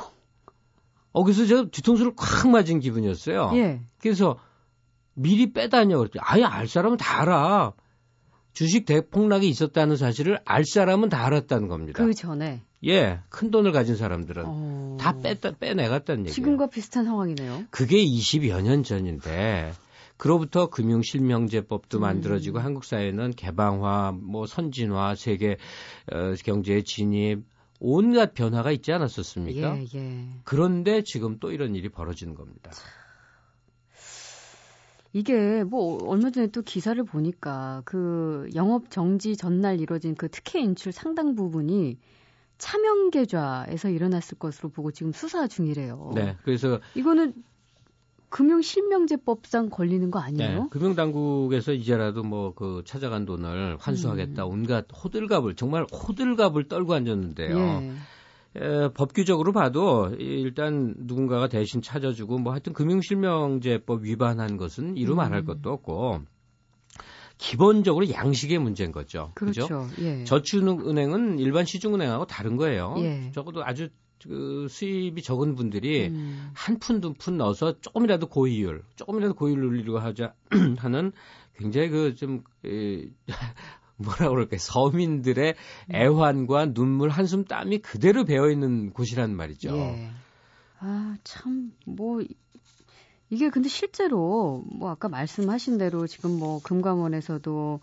어 1.13 1.25
그래서 1.25 1.47
제가 1.47 1.67
뒤통수를 1.71 2.15
콱 2.17 2.49
맞은 2.51 2.79
기분이었어요. 2.81 3.51
예. 3.55 3.81
그래서 4.01 4.39
미리 5.15 5.53
빼다녀 5.53 5.99
그랬더니 5.99 6.21
아예 6.25 6.45
알 6.45 6.67
사람은 6.69 6.97
다 6.97 7.21
알아. 7.23 7.73
주식 8.53 8.85
대폭락이 8.85 9.49
있었다는 9.49 9.97
사실을 9.97 10.39
알 10.45 10.65
사람은 10.65 11.09
다 11.09 11.25
알았다는 11.25 11.69
겁니다. 11.69 12.05
그 12.05 12.15
전에. 12.15 12.63
예, 12.85 13.21
큰 13.29 13.51
돈을 13.51 13.73
가진 13.73 13.97
사람들은 13.97 14.45
어... 14.47 14.97
다 14.99 15.19
뺐다 15.19 15.53
빼내갔다는 15.59 16.21
얘기예요. 16.21 16.35
지금과 16.35 16.69
비슷한 16.69 17.05
상황이네요. 17.05 17.65
그게 17.71 18.03
20여 18.03 18.63
년 18.63 18.83
전인데 18.83 19.73
그로부터 20.17 20.69
금융 20.69 21.03
실명제법도 21.03 21.99
음. 21.99 22.03
만들어지고 22.03 22.59
한국 22.59 22.85
사회는 22.85 23.33
개방화, 23.33 24.13
뭐 24.13 24.47
선진화, 24.47 25.15
세계 25.15 25.57
어, 26.13 26.35
경제의 26.45 26.85
진입 26.85 27.45
온갖 27.81 28.35
변화가 28.35 28.71
있지 28.73 28.93
않았었습니까? 28.93 29.79
예, 29.79 29.87
예. 29.95 30.29
그런데 30.45 31.03
지금 31.03 31.39
또 31.39 31.51
이런 31.51 31.75
일이 31.75 31.89
벌어지는 31.89 32.35
겁니다. 32.35 32.71
이게 35.13 35.65
뭐 35.65 35.99
얼마 36.07 36.31
전에 36.31 36.49
또 36.49 36.63
기사를 36.63 37.03
보니까 37.05 37.83
그 37.85 38.49
영업 38.55 38.91
정지 38.91 39.37
전날 39.37 39.81
이뤄진 39.81 40.15
그 40.15 40.29
특혜 40.29 40.61
인출 40.61 40.93
상당 40.93 41.35
부분이 41.35 41.99
차명 42.59 43.11
계좌에서 43.11 43.89
일어났을 43.89 44.39
것으로 44.39 44.69
보고 44.69 44.93
지금 44.93 45.13
수사 45.13 45.49
중이래요. 45.49 46.13
네. 46.15 46.37
그래서 46.45 46.79
이거는 46.95 47.33
금융 48.29 48.63
실명제법상 48.63 49.71
걸리는 49.71 50.11
거 50.13 50.21
아니에요? 50.21 50.63
네, 50.63 50.69
금융 50.71 50.95
당국에서 50.95 51.73
이제라도 51.73 52.23
뭐 52.23 52.53
그 52.55 52.83
찾아간 52.85 53.25
돈을 53.25 53.77
환수하겠다 53.81 54.45
음. 54.47 54.51
온갖 54.51 54.87
호들갑을 54.93 55.57
정말 55.57 55.85
호들갑을 55.93 56.69
떨고 56.69 56.95
앉았는데요. 56.95 57.59
예. 57.59 57.93
에, 58.57 58.89
법규적으로 58.95 59.53
봐도 59.53 60.15
일단 60.19 60.95
누군가가 60.99 61.49
대신 61.49 61.83
찾아주고 61.83 62.39
뭐 62.39 62.53
하여튼 62.53 62.73
금융실명제법 62.73 64.03
위반한 64.03 64.57
것은 64.57 64.97
이루 64.97 65.15
말할 65.15 65.41
음. 65.41 65.45
것도 65.45 65.71
없고 65.71 66.23
기본적으로 67.39 68.11
양식의 68.11 68.59
문제인 68.59 68.93
거죠. 68.93 69.33
그렇죠. 69.35 69.63
그죠? 69.63 69.89
예. 70.05 70.25
저축은행은 70.25 71.39
일반 71.39 71.65
시중은행하고 71.65 72.27
다른 72.27 72.57
거예요. 72.57 72.95
예. 72.99 73.31
적어도 73.33 73.65
아주 73.65 73.89
그 74.23 74.67
수입이 74.69 75.23
적은 75.23 75.55
분들이 75.55 76.09
음. 76.09 76.51
한 76.53 76.79
푼, 76.79 77.01
두 77.01 77.15
푼 77.15 77.39
넣어서 77.39 77.81
조금이라도 77.81 78.27
고이율, 78.27 78.83
조금이라도 78.97 79.35
고이율 79.35 79.65
올리려고 79.65 79.99
하자 80.01 80.35
하는 80.77 81.13
굉장히 81.57 81.89
그 81.89 82.15
좀 82.15 82.43
뭐라 84.01 84.31
그럴까요? 84.31 84.59
서민들의 84.59 85.55
음. 85.91 85.95
애환과 85.95 86.73
눈물, 86.73 87.11
한숨, 87.11 87.45
땀이 87.45 87.79
그대로 87.79 88.25
배어 88.25 88.51
있는 88.51 88.93
곳이란 88.93 89.35
말이죠. 89.35 89.77
예. 89.77 90.11
아, 90.81 91.17
참, 91.25 91.73
뭐, 91.85 92.23
이게 93.29 93.51
근데 93.51 93.69
실제로, 93.69 94.65
뭐, 94.73 94.91
아까 94.91 95.09
말씀하신 95.09 95.79
대로 95.79 96.07
지금 96.07 96.39
뭐, 96.39 96.61
금감원에서도 96.63 97.81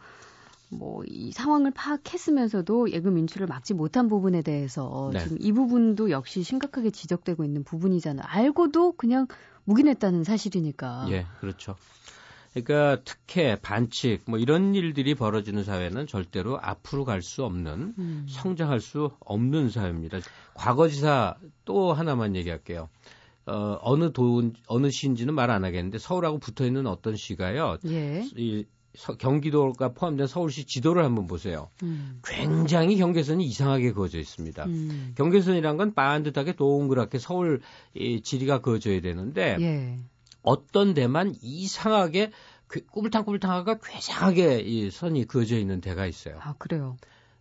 뭐, 0.70 1.04
이 1.08 1.32
상황을 1.32 1.72
파악했으면서도 1.72 2.92
예금 2.92 3.18
인출을 3.20 3.48
막지 3.48 3.74
못한 3.74 4.10
부분에 4.10 4.42
대해서 4.42 5.12
네. 5.14 5.20
지금 5.20 5.38
이 5.40 5.52
부분도 5.52 6.10
역시 6.10 6.44
심각하게 6.44 6.90
지적되고 6.90 7.44
있는 7.46 7.64
부분이잖아요. 7.64 8.26
알고도 8.28 8.94
그냥 8.94 9.28
묵인했다는 9.66 10.24
사실이니까. 10.24 11.08
예, 11.12 11.26
그렇죠. 11.40 11.76
그러니까 12.54 13.02
특혜, 13.04 13.56
반칙 13.56 14.22
뭐 14.26 14.40
이런 14.40 14.74
일들이 14.76 15.14
벌어지는 15.16 15.64
사회는 15.64 16.08
절대로 16.08 16.58
앞으로 16.62 17.06
갈 17.06 17.22
수 17.22 17.44
없는 17.44 17.94
음. 17.98 18.26
성장할 18.30 18.80
수 18.80 19.12
없는 19.20 19.70
사회입니다. 19.70 20.20
과거지사 20.56 21.36
또 21.66 21.94
하나만 21.94 22.36
얘기할게요. 22.36 22.90
어, 23.46 23.78
어느 23.82 24.12
도 24.12 24.52
어느 24.68 24.90
시인지는 24.90 25.34
말 25.34 25.50
안 25.52 25.64
하겠는데 25.64 25.98
서울하고 26.00 26.38
붙어 26.40 26.66
있는 26.66 26.86
어떤 26.88 27.16
시가요. 27.16 27.78
예. 27.86 28.24
이 28.36 28.66
서, 28.96 29.16
경기도가 29.16 29.94
포함된 29.94 30.26
서울시 30.28 30.66
지도를 30.66 31.04
한번 31.04 31.28
보세요. 31.28 31.70
음. 31.84 32.20
굉장히 32.26 32.98
경계선이 32.98 33.46
이상하게 33.46 33.92
그어져 33.94 34.20
있습니다. 34.20 34.66
음. 34.66 35.14
경계선이란 35.16 35.78
건 35.78 35.94
반듯하게 35.94 36.54
동그랗게 36.54 37.20
서울 37.20 37.62
이 37.94 38.22
지리가 38.22 38.60
그어져야 38.62 39.00
되는데 39.02 39.58
예. 39.62 40.00
어떤 40.42 40.94
데만 40.94 41.36
이상하게 41.42 42.32
꾸불탕꾸불탕하가 42.92 43.80
괴상하게 43.80 44.60
이 44.60 44.92
선이 44.92 45.26
그어져 45.26 45.58
있는 45.58 45.82
데가 45.82 46.06
있어요. 46.06 46.38
아 46.42 46.54
그래요? 46.58 46.98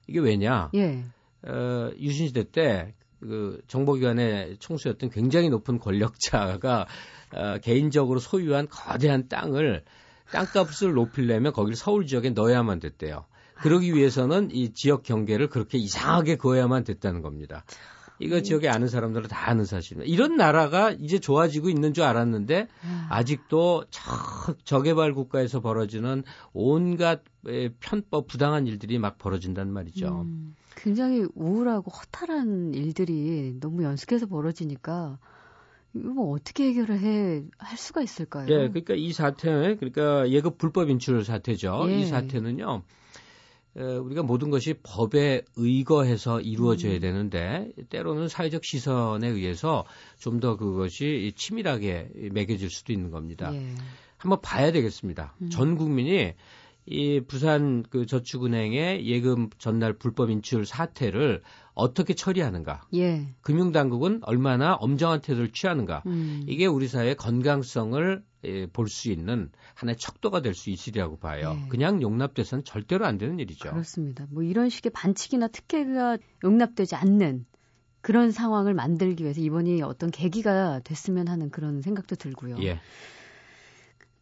이게 0.06 0.20
왜냐? 0.20 0.70
예. 0.74 1.04
어, 1.42 1.90
유신시대 1.98 2.50
때 2.50 2.94
그 3.20 3.60
정보기관의 3.66 4.58
총수였던 4.58 5.10
굉장히 5.10 5.48
높은 5.48 5.78
권력자가 5.78 6.86
어, 7.34 7.58
개인적으로 7.62 8.20
소유한 8.20 8.68
거대한 8.68 9.28
땅을 9.28 9.84
땅값을 10.30 10.92
높이려면 10.92 11.52
거기를 11.52 11.76
서울 11.76 12.06
지역에 12.06 12.30
넣어야만 12.30 12.80
됐대요. 12.80 13.26
그러기 13.54 13.94
위해서는 13.94 14.50
이 14.52 14.72
지역 14.74 15.02
경계를 15.02 15.48
그렇게 15.48 15.78
이상하게 15.78 16.36
그어야만 16.36 16.84
됐다는 16.84 17.22
겁니다. 17.22 17.64
이거 18.18 18.36
음. 18.36 18.42
지역에 18.42 18.68
아는 18.68 18.88
사람들은 18.88 19.28
다 19.28 19.50
아는 19.50 19.64
사실입니다. 19.64 20.10
이런 20.10 20.36
나라가 20.36 20.90
이제 20.90 21.18
좋아지고 21.18 21.68
있는 21.68 21.92
줄 21.94 22.04
알았는데 22.04 22.68
아. 22.82 23.06
아직도 23.10 23.84
저, 23.90 24.02
저개발 24.64 25.14
국가에서 25.14 25.60
벌어지는 25.60 26.22
온갖 26.52 27.22
편법 27.80 28.26
부당한 28.26 28.66
일들이 28.66 28.98
막 28.98 29.18
벌어진단 29.18 29.70
말이죠. 29.72 30.22
음, 30.26 30.54
굉장히 30.76 31.26
우울하고 31.34 31.90
허탈한 31.90 32.74
일들이 32.74 33.54
너무 33.60 33.84
연속해서 33.84 34.26
벌어지니까 34.26 35.18
이거 35.94 36.08
뭐 36.10 36.34
어떻게 36.34 36.68
해결을 36.68 36.98
해 36.98 37.44
할 37.58 37.78
수가 37.78 38.02
있을까요? 38.02 38.46
예, 38.48 38.68
그러니까 38.68 38.94
이 38.94 39.12
사태, 39.12 39.76
그러니까 39.76 40.28
예급 40.30 40.58
불법 40.58 40.88
인출 40.90 41.24
사태죠. 41.24 41.86
예. 41.88 42.00
이 42.00 42.06
사태는요. 42.06 42.82
우리가 43.76 44.22
모든 44.22 44.50
것이 44.50 44.74
법에 44.82 45.42
의거해서 45.56 46.40
이루어져야 46.40 46.94
음. 46.94 47.00
되는데 47.00 47.72
때로는 47.90 48.28
사회적 48.28 48.64
시선에 48.64 49.28
의해서 49.28 49.84
좀 50.18 50.40
더 50.40 50.56
그것이 50.56 51.32
치밀하게 51.34 52.30
매겨질 52.32 52.68
수도 52.70 52.92
있는 52.92 53.10
겁니다. 53.10 53.54
예. 53.54 53.74
한번 54.18 54.40
봐야 54.42 54.70
되겠습니다. 54.72 55.34
음. 55.40 55.50
전 55.50 55.76
국민이 55.76 56.34
이 56.86 57.20
부산 57.26 57.82
그 57.90 58.06
저축은행의 58.06 59.06
예금 59.06 59.50
전날 59.58 59.92
불법 59.94 60.30
인출 60.30 60.66
사태를 60.66 61.42
어떻게 61.76 62.14
처리하는가? 62.14 62.88
예. 62.94 63.28
금융당국은 63.42 64.20
얼마나 64.22 64.74
엄정한 64.74 65.20
태도를 65.20 65.52
취하는가? 65.52 66.02
음. 66.06 66.42
이게 66.48 66.64
우리 66.66 66.88
사회의 66.88 67.14
건강성을 67.14 68.24
예, 68.44 68.66
볼수 68.66 69.10
있는 69.10 69.50
하나의 69.74 69.96
척도가 69.98 70.40
될 70.40 70.54
수 70.54 70.70
있으리라고 70.70 71.18
봐요. 71.18 71.54
예. 71.62 71.68
그냥 71.68 72.00
용납돼서는 72.00 72.64
절대로 72.64 73.04
안 73.04 73.18
되는 73.18 73.38
일이죠. 73.38 73.70
그렇습니다. 73.70 74.26
뭐 74.30 74.42
이런 74.42 74.70
식의 74.70 74.90
반칙이나 74.92 75.48
특혜가 75.48 76.16
용납되지 76.42 76.94
않는 76.96 77.44
그런 78.00 78.30
상황을 78.30 78.72
만들기 78.72 79.24
위해서 79.24 79.40
이번이 79.42 79.82
어떤 79.82 80.10
계기가 80.10 80.80
됐으면 80.80 81.28
하는 81.28 81.50
그런 81.50 81.82
생각도 81.82 82.16
들고요. 82.16 82.56
예. 82.62 82.80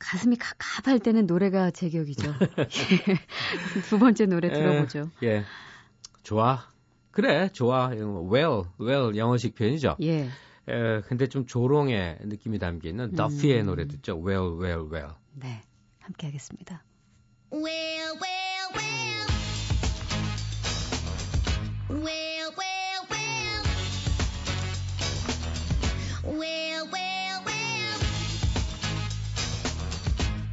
가슴이 0.01 0.37
갑갑할 0.37 0.99
때는 0.99 1.27
노래가 1.27 1.71
제격이죠. 1.71 2.35
두 3.89 3.99
번째 4.01 4.27
노래 4.27 4.51
들어보죠. 4.51 5.11
에, 5.23 5.27
예. 5.27 5.45
좋아. 6.25 6.74
그래, 7.15 7.49
좋아. 7.53 7.91
well, 7.91 8.65
well 8.81 9.17
영어식 9.17 9.55
표현이죠. 9.55 9.97
예. 10.03 10.29
에, 10.69 11.01
근데 11.03 11.29
좀 11.29 11.47
조롱의 11.47 12.19
느낌이 12.23 12.59
담기는 12.59 13.05
음. 13.05 13.15
더피의 13.15 13.63
노래 13.63 13.87
듣죠. 13.87 14.21
well, 14.21 14.59
well, 14.59 14.89
well. 14.91 15.13
네. 15.35 15.63
함께 16.01 16.27
하겠습니다. 16.27 16.83
well, 17.53 18.19
well, 18.21 18.71
well. 18.75 18.85
well. 21.89 22.45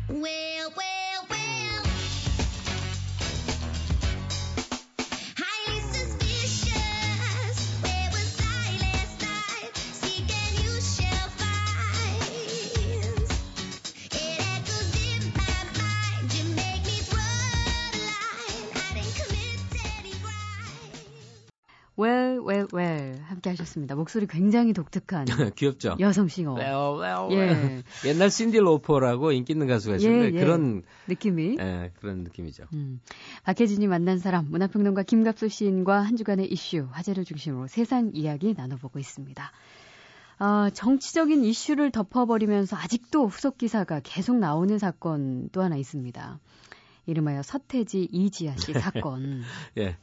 Well, 0.10 0.51
함께 23.42 23.50
하셨습니다. 23.50 23.96
목소리 23.96 24.28
굉장히 24.28 24.72
독특한 24.72 25.26
귀엽죠. 25.58 25.98
여성 26.00 26.28
싱어. 26.28 26.56
Well, 26.56 27.02
well. 27.02 27.34
예. 27.34 27.84
옛날 28.08 28.30
신디 28.30 28.60
로퍼라고 28.60 29.32
인기 29.32 29.54
있는 29.54 29.68
가수가 29.68 29.96
있었는데 29.96 30.36
예, 30.36 30.40
예. 30.40 30.40
그런 30.40 30.84
느낌이 31.08 31.58
예, 31.60 31.92
그런 32.00 32.20
느낌이죠. 32.24 32.66
음. 32.74 33.02
박혜진이 33.44 33.88
만난 33.88 34.20
사람 34.20 34.46
문화평론가 34.52 35.04
김갑수 35.04 35.50
시인과 35.50 36.02
한 36.02 36.16
주간의 36.16 36.52
이슈 36.52 36.88
화제를 36.92 37.26
중심으로 37.26 37.68
세상 37.68 38.12
이야기 38.14 38.54
나눠보고 38.56 39.00
있습니다. 39.00 39.52
어, 40.40 40.70
정치적인 40.72 41.44
이슈를 41.44 41.92
덮어버리면서 41.92 42.78
아직도 42.78 43.28
후속 43.28 43.58
기사가 43.58 44.02
계속 44.04 44.38
나오는 44.38 44.78
사건 44.78 45.50
또 45.52 45.62
하나 45.64 45.76
있습니다. 45.76 46.40
이름하여 47.08 47.42
서태지 47.42 48.10
이지아 48.12 48.56
씨 48.58 48.74
사건. 48.74 49.42
예. 49.78 49.98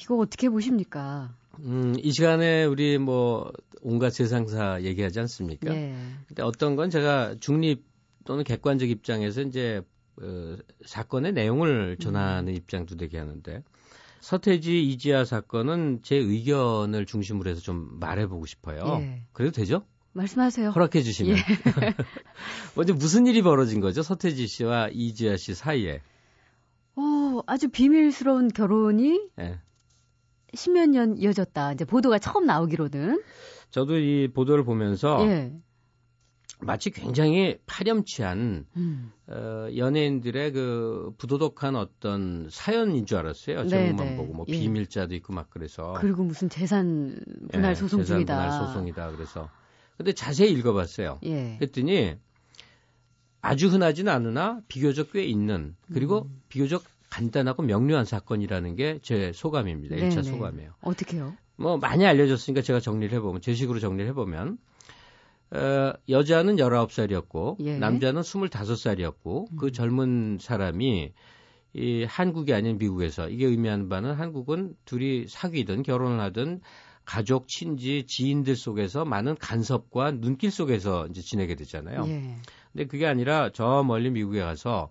이거 0.00 0.16
어떻게 0.16 0.48
보십니까? 0.48 1.30
음, 1.60 1.94
이 1.98 2.12
시간에 2.12 2.64
우리 2.64 2.98
뭐 2.98 3.52
온갖 3.82 4.10
세상사 4.10 4.82
얘기하지 4.82 5.20
않습니까? 5.20 5.74
예. 5.74 5.94
근데 6.26 6.42
어떤 6.42 6.76
건 6.76 6.90
제가 6.90 7.36
중립 7.40 7.84
또는 8.24 8.44
객관적 8.44 8.88
입장에서 8.90 9.42
이제 9.42 9.82
어, 10.20 10.56
사건의 10.84 11.32
내용을 11.32 11.96
전하는 11.98 12.52
음. 12.52 12.56
입장도 12.56 12.96
되게 12.96 13.18
하는데 13.18 13.62
서태지 14.20 14.82
이지아 14.82 15.24
사건은 15.24 16.00
제 16.02 16.16
의견을 16.16 17.06
중심으로 17.06 17.50
해서 17.50 17.60
좀 17.60 17.98
말해보고 18.00 18.46
싶어요. 18.46 18.98
예. 19.00 19.22
그래도 19.32 19.52
되죠? 19.52 19.84
말씀하세요. 20.12 20.70
허락해 20.70 21.02
주시면. 21.02 21.36
예. 21.36 21.40
먼저 22.74 22.94
무슨 22.94 23.26
일이 23.26 23.42
벌어진 23.42 23.80
거죠? 23.80 24.02
서태지 24.02 24.46
씨와 24.48 24.88
이지아 24.92 25.36
씨 25.36 25.54
사이에. 25.54 26.00
어, 26.96 27.40
아주 27.46 27.68
비밀스러운 27.68 28.48
결혼이 28.48 29.20
예. 29.38 29.60
십몇 30.54 30.90
년 30.90 31.16
이어졌다. 31.18 31.72
이제 31.72 31.84
보도가 31.84 32.18
처음 32.18 32.46
나오기로는. 32.46 33.22
저도 33.70 33.98
이 33.98 34.28
보도를 34.28 34.64
보면서 34.64 35.18
예. 35.26 35.52
마치 36.60 36.90
굉장히 36.90 37.58
파렴치한 37.66 38.66
음. 38.76 39.12
어, 39.28 39.68
연예인들의 39.76 40.52
그 40.52 41.12
부도덕한 41.18 41.76
어떤 41.76 42.48
사연인 42.50 43.06
줄 43.06 43.18
알았어요. 43.18 43.62
네, 43.62 43.68
제목만 43.68 44.06
네. 44.06 44.16
보고 44.16 44.32
뭐 44.32 44.44
예. 44.48 44.52
비밀자도 44.52 45.14
있고 45.16 45.32
막 45.32 45.50
그래서. 45.50 45.94
그리고 45.98 46.24
무슨 46.24 46.48
재산 46.48 47.20
분할 47.52 47.72
예, 47.72 47.74
소송 47.74 48.00
재산 48.00 48.16
중이다. 48.16 48.34
분할 48.34 48.66
소송이다. 48.66 49.10
그래서 49.12 49.50
근데 49.96 50.12
자세히 50.12 50.50
읽어봤어요. 50.52 51.20
예. 51.24 51.56
그랬더니 51.58 52.16
아주 53.40 53.68
흔하진 53.68 54.08
않으나 54.08 54.60
비교적 54.66 55.12
꽤 55.12 55.24
있는 55.24 55.76
그리고 55.92 56.22
음. 56.22 56.42
비교적 56.48 56.82
간단하고 57.10 57.62
명료한 57.62 58.04
사건이라는 58.04 58.76
게 58.76 58.98
제 59.02 59.32
소감입니다. 59.32 59.96
네네. 59.96 60.08
1차 60.10 60.24
소감이에요. 60.24 60.72
어떻게요? 60.82 61.34
뭐 61.56 61.76
많이 61.78 62.06
알려졌으니까 62.06 62.62
제가 62.62 62.80
정리를 62.80 63.16
해보면 63.16 63.40
제 63.40 63.54
식으로 63.54 63.80
정리를 63.80 64.08
해보면 64.10 64.58
어, 65.50 65.92
여자는 66.08 66.56
19살이었고 66.56 67.56
예. 67.60 67.78
남자는 67.78 68.22
25살이었고 68.22 69.50
음. 69.52 69.56
그 69.56 69.72
젊은 69.72 70.38
사람이 70.40 71.12
이 71.74 72.04
한국이 72.04 72.52
아닌 72.54 72.78
미국에서 72.78 73.28
이게 73.28 73.46
의미하는 73.46 73.88
바는 73.88 74.14
한국은 74.14 74.74
둘이 74.84 75.26
사귀든 75.28 75.82
결혼을 75.82 76.20
하든 76.20 76.60
가족, 77.04 77.48
친지, 77.48 78.04
지인들 78.06 78.54
속에서 78.54 79.06
많은 79.06 79.36
간섭과 79.36 80.12
눈길 80.12 80.50
속에서 80.50 81.06
이제 81.06 81.22
지내게 81.22 81.54
되잖아요. 81.54 82.04
예. 82.06 82.36
근데 82.72 82.86
그게 82.86 83.06
아니라 83.06 83.50
저 83.52 83.82
멀리 83.82 84.10
미국에 84.10 84.40
가서 84.40 84.90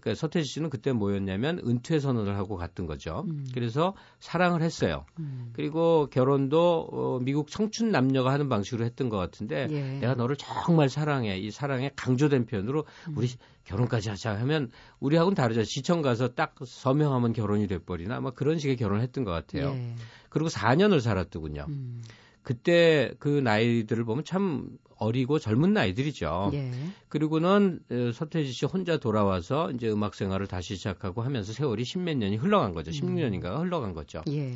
그러니까 0.00 0.14
서태지 0.14 0.48
씨는 0.48 0.70
그때 0.70 0.92
뭐였냐면 0.92 1.60
은퇴 1.64 1.98
선언을 1.98 2.36
하고 2.36 2.56
갔던 2.56 2.86
거죠. 2.86 3.24
음. 3.28 3.46
그래서 3.54 3.94
사랑을 4.20 4.62
했어요. 4.62 5.04
음. 5.18 5.50
그리고 5.54 6.08
결혼도 6.10 6.88
어, 6.90 7.18
미국 7.20 7.48
청춘 7.48 7.90
남녀가 7.90 8.32
하는 8.32 8.48
방식으로 8.48 8.84
했던 8.84 9.08
것 9.08 9.16
같은데 9.16 9.66
예. 9.70 9.98
내가 10.00 10.14
너를 10.14 10.36
정말 10.36 10.88
사랑해. 10.88 11.38
이 11.38 11.50
사랑에 11.50 11.90
강조된 11.96 12.46
표현으로 12.46 12.84
음. 13.08 13.14
우리 13.16 13.28
결혼까지 13.64 14.10
하자 14.10 14.38
하면 14.40 14.70
우리하고는 15.00 15.34
다르죠. 15.34 15.64
시청 15.64 16.02
가서 16.02 16.34
딱 16.34 16.54
서명하면 16.64 17.32
결혼이 17.32 17.66
돼버리나 17.66 18.16
아마 18.16 18.30
그런 18.30 18.58
식의 18.58 18.76
결혼을 18.76 19.02
했던 19.02 19.24
것 19.24 19.30
같아요. 19.30 19.70
예. 19.74 19.94
그리고 20.28 20.48
4년을 20.48 21.00
살았더군요. 21.00 21.66
음. 21.68 22.02
그때 22.44 23.10
그 23.18 23.28
나이들을 23.28 24.04
보면 24.04 24.24
참 24.24 24.68
어리고 24.96 25.38
젊은 25.38 25.72
나이들이죠. 25.72 26.50
예. 26.52 26.70
그리고는 27.08 27.80
어, 27.90 28.12
서태지 28.12 28.52
씨 28.52 28.66
혼자 28.66 28.98
돌아와서 28.98 29.70
이제 29.72 29.90
음악 29.90 30.14
생활을 30.14 30.46
다시 30.46 30.76
시작하고 30.76 31.22
하면서 31.22 31.52
세월이 31.52 31.84
십몇 31.84 32.16
년이 32.16 32.36
흘러간 32.36 32.74
거죠. 32.74 32.90
음. 32.90 33.16
16년인가가 33.16 33.58
흘러간 33.58 33.94
거죠. 33.94 34.22
예. 34.28 34.54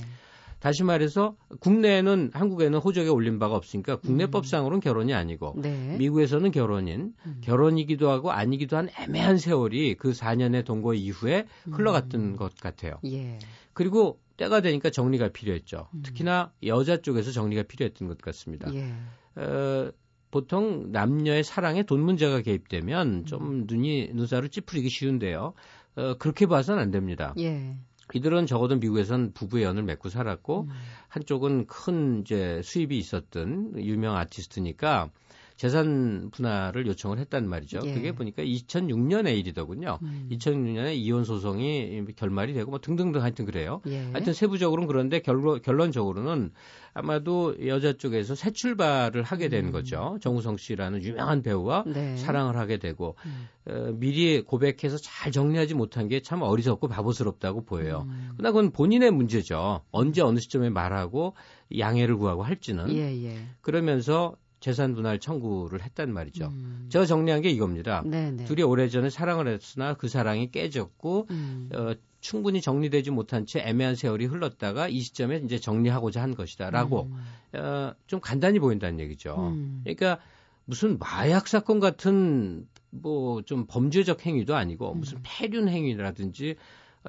다시 0.61 0.83
말해서 0.83 1.37
국내에는 1.61 2.33
한국에는 2.35 2.79
호적에 2.81 3.09
올린 3.09 3.39
바가 3.39 3.55
없으니까 3.55 3.97
국내법상으로는 3.97 4.79
음. 4.79 4.81
결혼이 4.81 5.15
아니고 5.15 5.55
네. 5.57 5.97
미국에서는 5.99 6.51
결혼인 6.51 7.15
음. 7.27 7.41
결혼이기도 7.43 8.11
하고 8.11 8.33
아니기도 8.33 8.77
한 8.77 8.89
애매한 8.99 9.39
세월이 9.39 9.95
그 9.95 10.11
4년의 10.11 10.65
동거 10.65 10.95
이후에 10.95 11.47
흘러갔던 11.71 12.21
음. 12.21 12.37
것 12.37 12.57
같아요. 12.57 12.95
예. 13.07 13.39
그리고 13.73 14.19
때가 14.39 14.63
되니까 14.63 14.89
정리가 14.89 15.29
필요했죠. 15.29 15.89
음. 15.93 16.03
특히나 16.03 16.53
여자 16.65 16.97
쪽에서 17.03 17.31
정리가 17.33 17.65
필요했던 17.65 18.09
것 18.09 18.19
같습니다. 18.19 18.73
예. 18.73 18.95
어, 19.37 19.93
보통 20.31 20.91
남녀의 20.93 21.45
사랑에 21.45 21.83
돈 21.83 22.01
문제가 22.01 22.41
개입되면 22.41 23.27
좀 23.27 23.43
음. 23.43 23.65
눈이 23.67 24.13
눈살을 24.15 24.49
찌푸리기 24.49 24.89
쉬운데요. 24.89 25.53
어, 25.97 26.15
그렇게 26.19 26.47
봐서는 26.47 26.83
안 26.83 26.91
됩니다. 26.91 27.35
예. 27.39 27.77
이들은 28.15 28.47
적어도 28.47 28.77
미국에선 28.77 29.33
부부의 29.35 29.65
연을 29.65 29.83
맺고 29.83 30.09
살았고 30.09 30.63
음. 30.63 30.69
한쪽은 31.09 31.67
큰 31.67 32.23
이제 32.23 32.63
수입이 32.63 32.97
있었던 32.97 33.75
유명 33.85 34.17
아티스트니까 34.17 35.11
재산 35.59 36.31
분할을 36.31 36.87
요청을 36.87 37.19
했단 37.19 37.49
말이죠. 37.49 37.81
예. 37.85 37.93
그게 37.93 38.13
보니까 38.13 38.45
2006년의 38.45 39.37
일이더군요. 39.39 39.99
음. 40.03 40.29
2006년에 40.31 40.95
이혼 40.97 41.25
소송이 41.25 42.05
결말이 42.15 42.55
되고 42.55 42.71
뭐 42.71 42.79
등등등 42.79 43.23
하여튼 43.23 43.45
그래요. 43.45 43.81
예. 43.89 44.05
하여튼 44.13 44.33
세부적으로는 44.33 44.87
그런데 44.87 45.19
결론, 45.19 45.61
결론적으로는 45.61 46.53
아마도 46.95 47.57
여자 47.67 47.93
쪽에서 47.93 48.37
새 48.37 48.53
출발을 48.53 49.25
하게 49.25 49.49
된 49.49 49.67
음. 49.67 49.73
거죠. 49.73 50.19
정우성 50.21 50.59
씨라는 50.59 51.03
유명한 51.03 51.43
배우와 51.43 51.85
네. 51.87 52.17
사랑을 52.17 52.57
하게 52.57 52.79
되고 52.79 53.17
음. 53.27 53.49
어, 53.69 53.93
미리 53.95 54.41
고백해서 54.43 54.97
잘 54.99 55.33
정리하지 55.33 55.75
못한 55.75 56.09
게 56.09 56.21
참 56.29 56.43
어리석고 56.43 56.89
바보스럽다고 56.89 57.65
보여요. 57.65 58.05
음. 58.07 58.33
그러나 58.37 58.53
그건 58.53 58.71
본인의 58.71 59.11
문제죠. 59.11 59.81
언제 59.91 60.21
어느 60.21 60.39
시점에 60.39 60.69
말하고 60.69 61.35
양해를 61.77 62.17
구하고 62.17 62.43
할지는. 62.43 62.91
예, 62.95 63.25
예. 63.25 63.47
그러면서 63.61 64.37
재산 64.69 64.95
분할 64.95 65.19
청구를 65.19 65.83
했단 65.83 66.13
말이죠. 66.13 66.49
음. 66.49 66.87
저 66.91 67.07
정리한 67.07 67.41
게 67.41 67.49
이겁니다. 67.49 68.03
네네. 68.05 68.31
네. 68.33 68.45
둘이 68.45 68.63
오래전에 68.63 69.09
사랑을 69.09 69.49
했으나 69.49 69.95
그 69.95 70.09
사랑이 70.09 70.51
깨졌고 70.51 71.27
음. 71.31 71.71
어, 71.75 71.95
충분히 72.21 72.61
정리되지 72.61 73.11
못한 73.11 73.47
채 73.47 73.61
애매한 73.61 73.95
세월이 73.95 74.27
흘렀다가 74.27 74.89
이 74.89 75.01
시점에 75.01 75.39
이제 75.39 75.59
정리하고자 75.59 76.21
한 76.21 76.35
것이다라고 76.35 77.09
음. 77.11 77.59
어, 77.59 77.95
좀 78.07 78.21
간단히 78.21 78.59
보인다는 78.59 79.01
얘기죠. 79.01 79.37
음. 79.39 79.81
그러니까 79.85 80.19
무슨 80.67 80.99
마약 80.99 81.49
사건 81.49 81.81
같은 81.81 82.67
뭐 82.91 83.41
좀 83.43 83.65
범죄적 83.67 84.27
행위도 84.27 84.55
아니고 84.55 84.93
음. 84.93 84.99
무슨 85.01 85.19
폐륜 85.23 85.69
행위라든지 85.69 86.57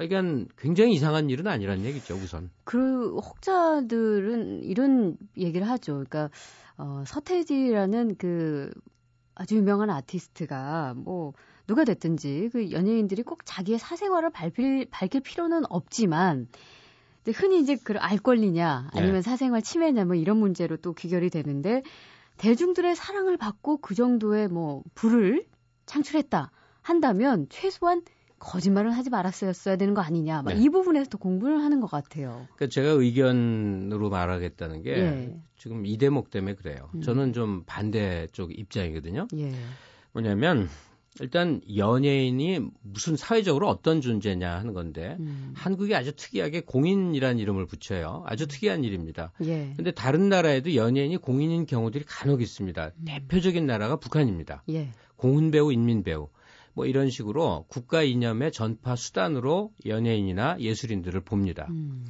그러니까 0.08 0.54
굉장히 0.58 0.94
이상한 0.94 1.30
일은 1.30 1.48
아니라는 1.48 1.86
얘기죠, 1.86 2.16
우선. 2.16 2.50
그 2.64 3.16
혹자들은 3.18 4.64
이런 4.64 5.18
얘기를 5.38 5.68
하죠. 5.70 5.94
그러니까 5.94 6.30
어, 6.78 7.04
서태지라는 7.06 8.16
그 8.18 8.72
아주 9.36 9.56
유명한 9.56 9.90
아티스트가 9.90 10.94
뭐 10.96 11.34
누가 11.68 11.84
됐든지 11.84 12.50
그 12.52 12.72
연예인들이 12.72 13.24
꼭 13.24 13.42
자기의 13.46 13.80
사생활을 13.80 14.32
밝힐, 14.32 14.88
밝힐 14.90 15.22
필요는 15.22 15.64
없지만 15.70 16.48
흔히 17.28 17.60
이제 17.60 17.76
그알 17.76 18.18
권리냐 18.18 18.90
아니면 18.92 19.16
네. 19.16 19.22
사생활 19.22 19.62
침해냐 19.62 20.06
뭐 20.06 20.16
이런 20.16 20.38
문제로 20.38 20.78
또 20.78 20.94
귀결이 20.94 21.30
되는데 21.30 21.84
대중들의 22.38 22.96
사랑을 22.96 23.38
받고 23.38 23.78
그 23.78 23.94
정도의 23.94 24.48
뭐 24.48 24.84
불을 24.96 25.46
창출했다 25.86 26.52
한다면 26.82 27.48
최소한 27.50 28.02
거짓말을 28.40 28.92
하지 28.92 29.10
말았어야 29.10 29.76
되는 29.76 29.94
거 29.94 30.02
아니냐. 30.02 30.44
네. 30.44 30.56
이 30.56 30.70
부분에서 30.70 31.10
더 31.10 31.18
공부를 31.18 31.62
하는 31.62 31.80
것 31.82 31.90
같아요. 31.90 32.48
그러니까 32.56 32.68
제가 32.68 32.90
의견으로 32.90 34.10
말하겠다는 34.10 34.82
게 34.82 34.92
예. 34.92 35.40
지금 35.58 35.86
이 35.86 35.98
대목 35.98 36.30
때문에 36.30 36.56
그래요. 36.56 36.90
음. 36.96 37.02
저는 37.02 37.34
좀 37.34 37.64
반대쪽 37.66 38.58
입장이거든요. 38.58 39.28
예. 39.36 39.52
뭐냐면 40.14 40.70
일단 41.20 41.62
연예인이 41.76 42.62
무슨 42.82 43.16
사회적으로 43.16 43.68
어떤 43.68 44.00
존재냐 44.00 44.58
하는 44.58 44.74
건데 44.74 45.18
음. 45.20 45.54
한국이 45.56 45.94
아주 45.96 46.16
특이하게 46.16 46.62
공인이라는 46.62 47.40
이름을 47.40 47.66
붙여요. 47.66 48.24
아주 48.26 48.48
특이한 48.48 48.84
일입니다. 48.84 49.32
예. 49.44 49.74
근데 49.76 49.92
다른 49.92 50.30
나라에도 50.30 50.76
연예인이 50.76 51.18
공인인 51.18 51.66
경우들이 51.66 52.06
간혹 52.08 52.42
있습니다. 52.42 52.92
음. 52.96 53.06
대표적인 53.06 53.66
나라가 53.66 53.98
북한입니다. 53.98 54.64
예. 54.70 54.92
공훈 55.18 55.52
배우, 55.52 55.74
인민 55.74 56.04
배우. 56.04 56.30
뭐 56.80 56.86
이런 56.86 57.10
식으로 57.10 57.66
국가 57.68 58.04
이념의 58.04 58.54
전파 58.54 58.96
수단으로 58.96 59.74
연예인이나 59.86 60.62
예술인들을 60.62 61.20
봅니다. 61.26 61.68
음. 61.70 62.06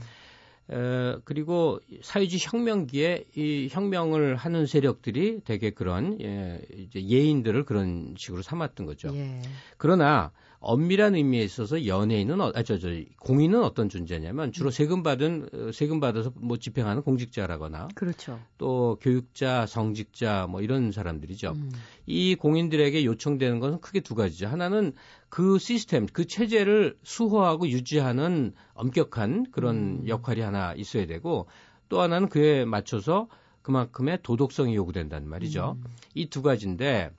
어, 0.67 1.19
그리고 1.25 1.79
사회주의 2.03 2.39
혁명기에 2.39 3.25
이 3.35 3.67
혁명을 3.71 4.35
하는 4.35 4.67
세력들이 4.67 5.41
되게 5.43 5.71
그런 5.71 6.21
예, 6.21 6.61
이제 6.77 7.01
예인들을 7.01 7.65
그런 7.65 8.13
식으로 8.15 8.43
삼았던 8.43 8.85
거죠. 8.85 9.09
예. 9.15 9.41
그러나 9.77 10.31
엄밀한 10.61 11.15
의미에 11.15 11.41
있어서 11.43 11.85
연예인은 11.85 12.41
어, 12.41 12.51
아, 12.53 12.63
저, 12.63 12.77
저, 12.77 12.89
공인은 13.19 13.63
어떤 13.63 13.87
존재냐면 13.87 14.51
주로 14.51 14.69
음. 14.69 14.71
세금 14.71 15.03
받은 15.03 15.49
어, 15.53 15.71
세금 15.71 16.01
받아서 16.01 16.33
뭐 16.35 16.57
집행하는 16.57 17.01
공직자라거나 17.01 17.89
그렇죠. 17.95 18.39
또 18.57 18.97
교육자, 19.01 19.65
성직자 19.65 20.47
뭐 20.49 20.61
이런 20.61 20.91
사람들이죠. 20.91 21.53
음. 21.55 21.71
이 22.05 22.35
공인들에게 22.35 23.05
요청되는 23.05 23.59
것은 23.59 23.79
크게 23.79 24.01
두 24.01 24.15
가지죠. 24.15 24.47
하나는 24.47 24.93
그 25.29 25.59
시스템, 25.59 26.07
그 26.07 26.25
체제를 26.25 26.97
수호하고 27.03 27.69
유지하는 27.69 28.53
엄격한 28.73 29.51
그런 29.51 29.75
음. 29.75 30.07
역할이 30.07 30.41
하나 30.41 30.73
있어야 30.73 31.05
되고 31.05 31.47
또 31.87 32.01
하나는 32.01 32.27
그에 32.27 32.65
맞춰서 32.65 33.29
그만큼의 33.61 34.19
도덕성이 34.23 34.75
요구된다는 34.75 35.29
말이죠. 35.29 35.77
음. 35.77 35.83
이두 36.15 36.41
가지인데 36.41 37.11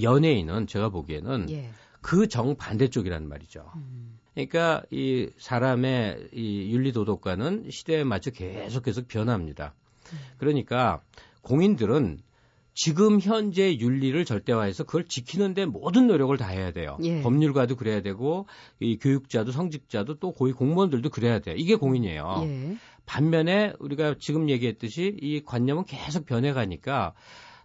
연예인은 0.00 0.66
제가 0.66 0.90
보기에는 0.90 1.46
예. 1.50 1.70
그 2.06 2.28
정반대쪽이란 2.28 3.28
말이죠. 3.28 3.68
음. 3.74 4.20
그러니까 4.32 4.84
이 4.92 5.28
사람의 5.38 6.28
이 6.34 6.72
윤리 6.72 6.92
도덕관은 6.92 7.68
시대에 7.70 8.04
맞춰 8.04 8.30
계속 8.30 8.84
계속 8.84 9.08
변합니다. 9.08 9.74
음. 10.12 10.18
그러니까 10.38 11.02
공인들은 11.42 12.20
지금 12.74 13.18
현재 13.18 13.76
윤리를 13.76 14.24
절대화해서 14.24 14.84
그걸 14.84 15.08
지키는데 15.08 15.66
모든 15.66 16.06
노력을 16.06 16.36
다 16.36 16.46
해야 16.46 16.70
돼요. 16.70 16.96
예. 17.02 17.22
법률가도 17.22 17.74
그래야 17.74 18.02
되고 18.02 18.46
이 18.78 18.98
교육자도 18.98 19.50
성직자도 19.50 20.20
또 20.20 20.32
고위 20.32 20.52
공무원들도 20.52 21.10
그래야 21.10 21.40
돼요. 21.40 21.56
이게 21.58 21.74
공인이에요. 21.74 22.42
예. 22.44 22.76
반면에 23.06 23.72
우리가 23.80 24.14
지금 24.20 24.48
얘기했듯이 24.48 25.16
이 25.20 25.42
관념은 25.44 25.86
계속 25.86 26.24
변해가니까 26.24 27.14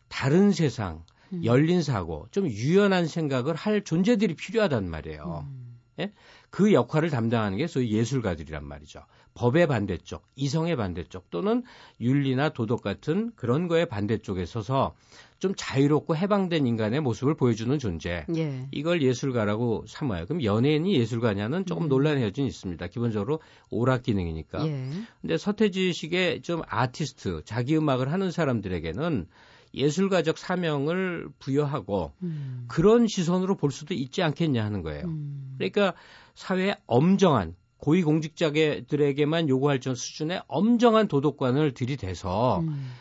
다른 0.07 0.51
세상 0.51 1.03
음. 1.33 1.45
열린 1.45 1.81
사고, 1.81 2.27
좀 2.31 2.47
유연한 2.47 3.07
생각을 3.07 3.55
할 3.55 3.83
존재들이 3.83 4.35
필요하단 4.35 4.89
말이에요. 4.89 5.45
음. 5.47 5.77
예? 5.99 6.13
그 6.49 6.73
역할을 6.73 7.09
담당하는 7.09 7.57
게 7.57 7.67
소위 7.67 7.91
예술가들이란 7.91 8.65
말이죠. 8.65 9.05
법의 9.33 9.67
반대쪽, 9.67 10.27
이성의 10.35 10.75
반대쪽 10.75 11.29
또는 11.29 11.63
윤리나 12.01 12.49
도덕 12.49 12.81
같은 12.81 13.31
그런 13.35 13.69
거의 13.69 13.85
반대쪽에 13.85 14.45
서서 14.45 14.93
좀 15.39 15.53
자유롭고 15.55 16.15
해방된 16.15 16.67
인간의 16.67 16.99
모습을 16.99 17.35
보여주는 17.35 17.79
존재. 17.79 18.25
예. 18.35 18.67
이걸 18.71 19.01
예술가라고 19.01 19.85
삼아요. 19.87 20.25
그럼 20.25 20.43
연예인이 20.43 20.93
예술가냐는 20.93 21.65
조금 21.65 21.85
음. 21.85 21.89
논란의 21.89 22.23
여지는 22.23 22.47
있습니다. 22.47 22.85
기본적으로 22.87 23.39
오락 23.69 24.03
기능이니까. 24.03 24.67
예. 24.67 24.89
근데 25.21 25.37
서태지식의 25.37 26.41
좀 26.41 26.61
아티스트, 26.67 27.43
자기 27.45 27.77
음악을 27.77 28.11
하는 28.11 28.31
사람들에게는 28.31 29.27
예술가적 29.73 30.37
사명을 30.37 31.29
부여하고 31.39 32.13
음. 32.23 32.65
그런 32.67 33.07
시선으로 33.07 33.55
볼 33.55 33.71
수도 33.71 33.93
있지 33.93 34.21
않겠냐 34.23 34.63
하는 34.63 34.81
거예요. 34.81 35.05
음. 35.05 35.55
그러니까 35.57 35.93
사회에 36.35 36.75
엄정한 36.87 37.55
고위공직자들에게만 37.77 39.49
요구할 39.49 39.79
정 39.79 39.95
수준의 39.95 40.43
엄정한 40.47 41.07
도덕관을 41.07 41.73
들이대서 41.73 42.59
음. 42.59 42.91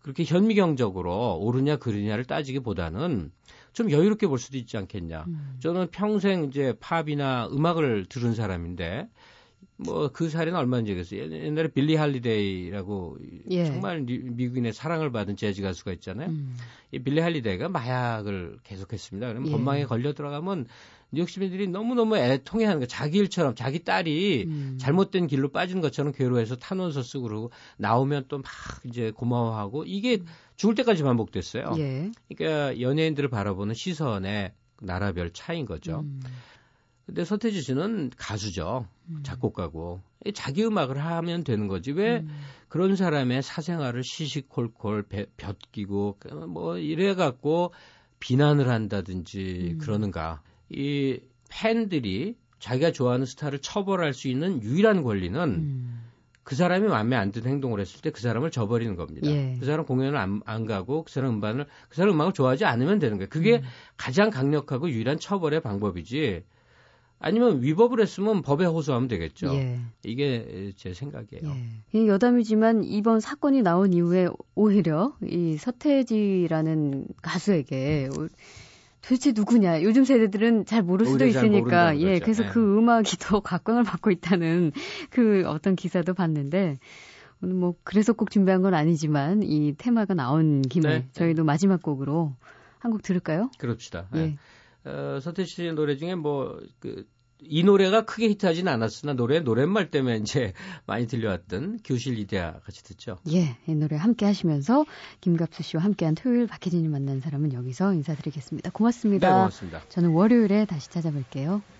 그렇게 0.00 0.24
현미경적으로 0.24 1.38
옳으냐 1.40 1.76
그르냐를 1.76 2.24
따지기보다는 2.24 3.32
좀 3.72 3.90
여유롭게 3.90 4.26
볼 4.28 4.38
수도 4.38 4.56
있지 4.56 4.76
않겠냐. 4.76 5.24
음. 5.26 5.56
저는 5.60 5.88
평생 5.90 6.44
이제 6.44 6.74
팝이나 6.80 7.48
음악을 7.50 8.06
들은 8.08 8.34
사람인데 8.34 9.08
뭐 9.78 10.08
그 10.08 10.30
사례는 10.30 10.58
얼마나 10.58 10.86
얘기했어요. 10.86 11.30
옛날에 11.30 11.68
빌리 11.68 11.96
할리데이라고 11.96 13.18
예. 13.50 13.66
정말 13.66 14.00
미국인의 14.00 14.72
사랑을 14.72 15.12
받은 15.12 15.36
재즈 15.36 15.60
가수가 15.62 15.92
있잖아요. 15.94 16.30
음. 16.30 16.56
이 16.92 16.98
빌리 16.98 17.20
할리데이가 17.20 17.68
마약을 17.68 18.58
계속했습니다. 18.64 19.28
그러면 19.28 19.48
예. 19.48 19.52
법망에 19.52 19.84
걸려 19.84 20.14
들어가면 20.14 20.66
뉴욕 21.12 21.28
시민들이 21.28 21.68
너무너무 21.68 22.16
애통해하는 22.16 22.80
거 22.80 22.86
자기 22.86 23.18
일처럼 23.18 23.54
자기 23.54 23.84
딸이 23.84 24.44
음. 24.46 24.76
잘못된 24.80 25.26
길로 25.26 25.50
빠진 25.50 25.80
것처럼 25.80 26.12
괴로워해서 26.12 26.56
탄원서 26.56 27.02
쓰고 27.02 27.24
그러고 27.28 27.50
나오면 27.76 28.24
또 28.28 28.38
막 28.38 28.44
이제 28.84 29.10
고마워하고 29.10 29.84
이게 29.84 30.20
죽을 30.56 30.74
때까지 30.74 31.02
반복됐어요. 31.02 31.74
예. 31.78 32.10
그러니까 32.34 32.80
연예인들을 32.80 33.28
바라보는 33.28 33.74
시선의 33.74 34.52
나라별 34.80 35.32
차이인 35.32 35.66
거죠. 35.66 36.00
음. 36.00 36.20
근데 37.06 37.24
서태지 37.24 37.62
씨는 37.62 38.10
가수죠. 38.16 38.86
음. 39.08 39.20
작곡가고. 39.22 40.00
자기 40.34 40.64
음악을 40.64 40.98
하면 40.98 41.44
되는 41.44 41.68
거지. 41.68 41.92
왜 41.92 42.18
음. 42.18 42.28
그런 42.68 42.96
사람의 42.96 43.42
사생활을 43.42 44.02
시시콜콜 44.02 45.04
벼끼고 45.36 46.18
뭐 46.48 46.78
이래 46.78 47.14
갖고 47.14 47.72
비난을 48.18 48.68
한다든지 48.68 49.74
음. 49.74 49.78
그러는가. 49.78 50.42
이 50.68 51.20
팬들이 51.48 52.36
자기가 52.58 52.90
좋아하는 52.90 53.24
스타를 53.24 53.60
처벌할 53.60 54.12
수 54.12 54.26
있는 54.26 54.60
유일한 54.62 55.04
권리는 55.04 55.40
음. 55.40 56.02
그 56.42 56.56
사람이 56.56 56.88
마음에 56.88 57.16
안 57.16 57.30
드는 57.30 57.50
행동을 57.50 57.80
했을 57.80 58.00
때 58.00 58.10
그 58.10 58.20
사람을 58.20 58.50
저버리는 58.50 58.94
겁니다. 58.96 59.28
예. 59.28 59.56
그 59.58 59.66
사람 59.66 59.84
공연을 59.84 60.16
안, 60.16 60.40
안, 60.44 60.64
가고 60.64 61.04
그 61.04 61.12
사람 61.12 61.34
음반을 61.34 61.66
그 61.88 61.96
사람 61.96 62.14
음악을 62.14 62.32
좋아하지 62.32 62.64
않으면 62.64 62.98
되는 62.98 63.16
거예요. 63.18 63.28
그게 63.28 63.56
음. 63.56 63.62
가장 63.96 64.30
강력하고 64.30 64.90
유일한 64.90 65.18
처벌의 65.18 65.60
방법이지. 65.60 66.44
아니면 67.18 67.62
위법을 67.62 68.00
했으면 68.00 68.42
법에 68.42 68.66
호소하면 68.66 69.08
되겠죠. 69.08 69.54
예. 69.54 69.80
이게 70.04 70.72
제 70.76 70.92
생각이에요. 70.92 71.54
예. 71.94 72.06
여담이지만 72.06 72.84
이번 72.84 73.20
사건이 73.20 73.62
나온 73.62 73.92
이후에 73.92 74.28
오히려 74.54 75.14
이 75.22 75.56
서태지라는 75.56 77.06
가수에게 77.22 78.08
도대체 79.00 79.32
누구냐? 79.32 79.82
요즘 79.82 80.04
세대들은 80.04 80.66
잘 80.66 80.82
모를 80.82 81.06
수도 81.06 81.24
있으니까 81.26 81.98
예, 82.00 82.18
그래서 82.18 82.42
네. 82.42 82.48
그 82.50 82.78
음악이 82.78 83.16
더 83.18 83.40
각광을 83.40 83.84
받고 83.84 84.10
있다는 84.10 84.72
그 85.10 85.44
어떤 85.46 85.76
기사도 85.76 86.12
봤는데 86.12 86.76
오늘 87.42 87.54
뭐 87.54 87.74
그래서 87.84 88.12
꼭 88.12 88.30
준비한 88.30 88.62
건 88.62 88.74
아니지만 88.74 89.42
이 89.42 89.74
테마가 89.76 90.14
나온 90.14 90.62
김에 90.62 90.88
네. 90.98 91.08
저희도 91.12 91.44
마지막 91.44 91.82
곡으로 91.82 92.34
한 92.78 92.92
곡 92.92 93.02
들을까요? 93.02 93.50
그럽시다. 93.58 94.06
예. 94.14 94.18
네. 94.18 94.36
어, 94.86 95.18
서태지 95.20 95.50
씨 95.50 95.72
노래 95.72 95.96
중에 95.96 96.14
뭐그 96.14 97.06
이 97.42 97.62
노래가 97.64 98.04
크게 98.04 98.28
히트하진 98.30 98.66
않았으나 98.66 99.12
노래 99.12 99.40
노랫말 99.40 99.90
때문에 99.90 100.16
이제 100.16 100.52
많이 100.86 101.06
들려왔던 101.06 101.80
교실 101.84 102.18
이데아 102.18 102.60
같이 102.60 102.82
듣죠. 102.82 103.18
예, 103.30 103.56
이 103.66 103.74
노래 103.74 103.96
함께 103.96 104.24
하시면서 104.24 104.86
김갑수 105.20 105.62
씨와 105.62 105.82
함께한 105.82 106.14
토요일 106.14 106.46
박혜진이 106.46 106.88
만난 106.88 107.20
사람은 107.20 107.52
여기서 107.52 107.92
인사드리겠습니다. 107.92 108.70
고맙습니다. 108.70 109.28
네, 109.28 109.34
고맙습니다. 109.34 109.82
저는 109.88 110.10
월요일에 110.10 110.64
다시 110.64 110.88
찾아뵐게요. 110.88 111.75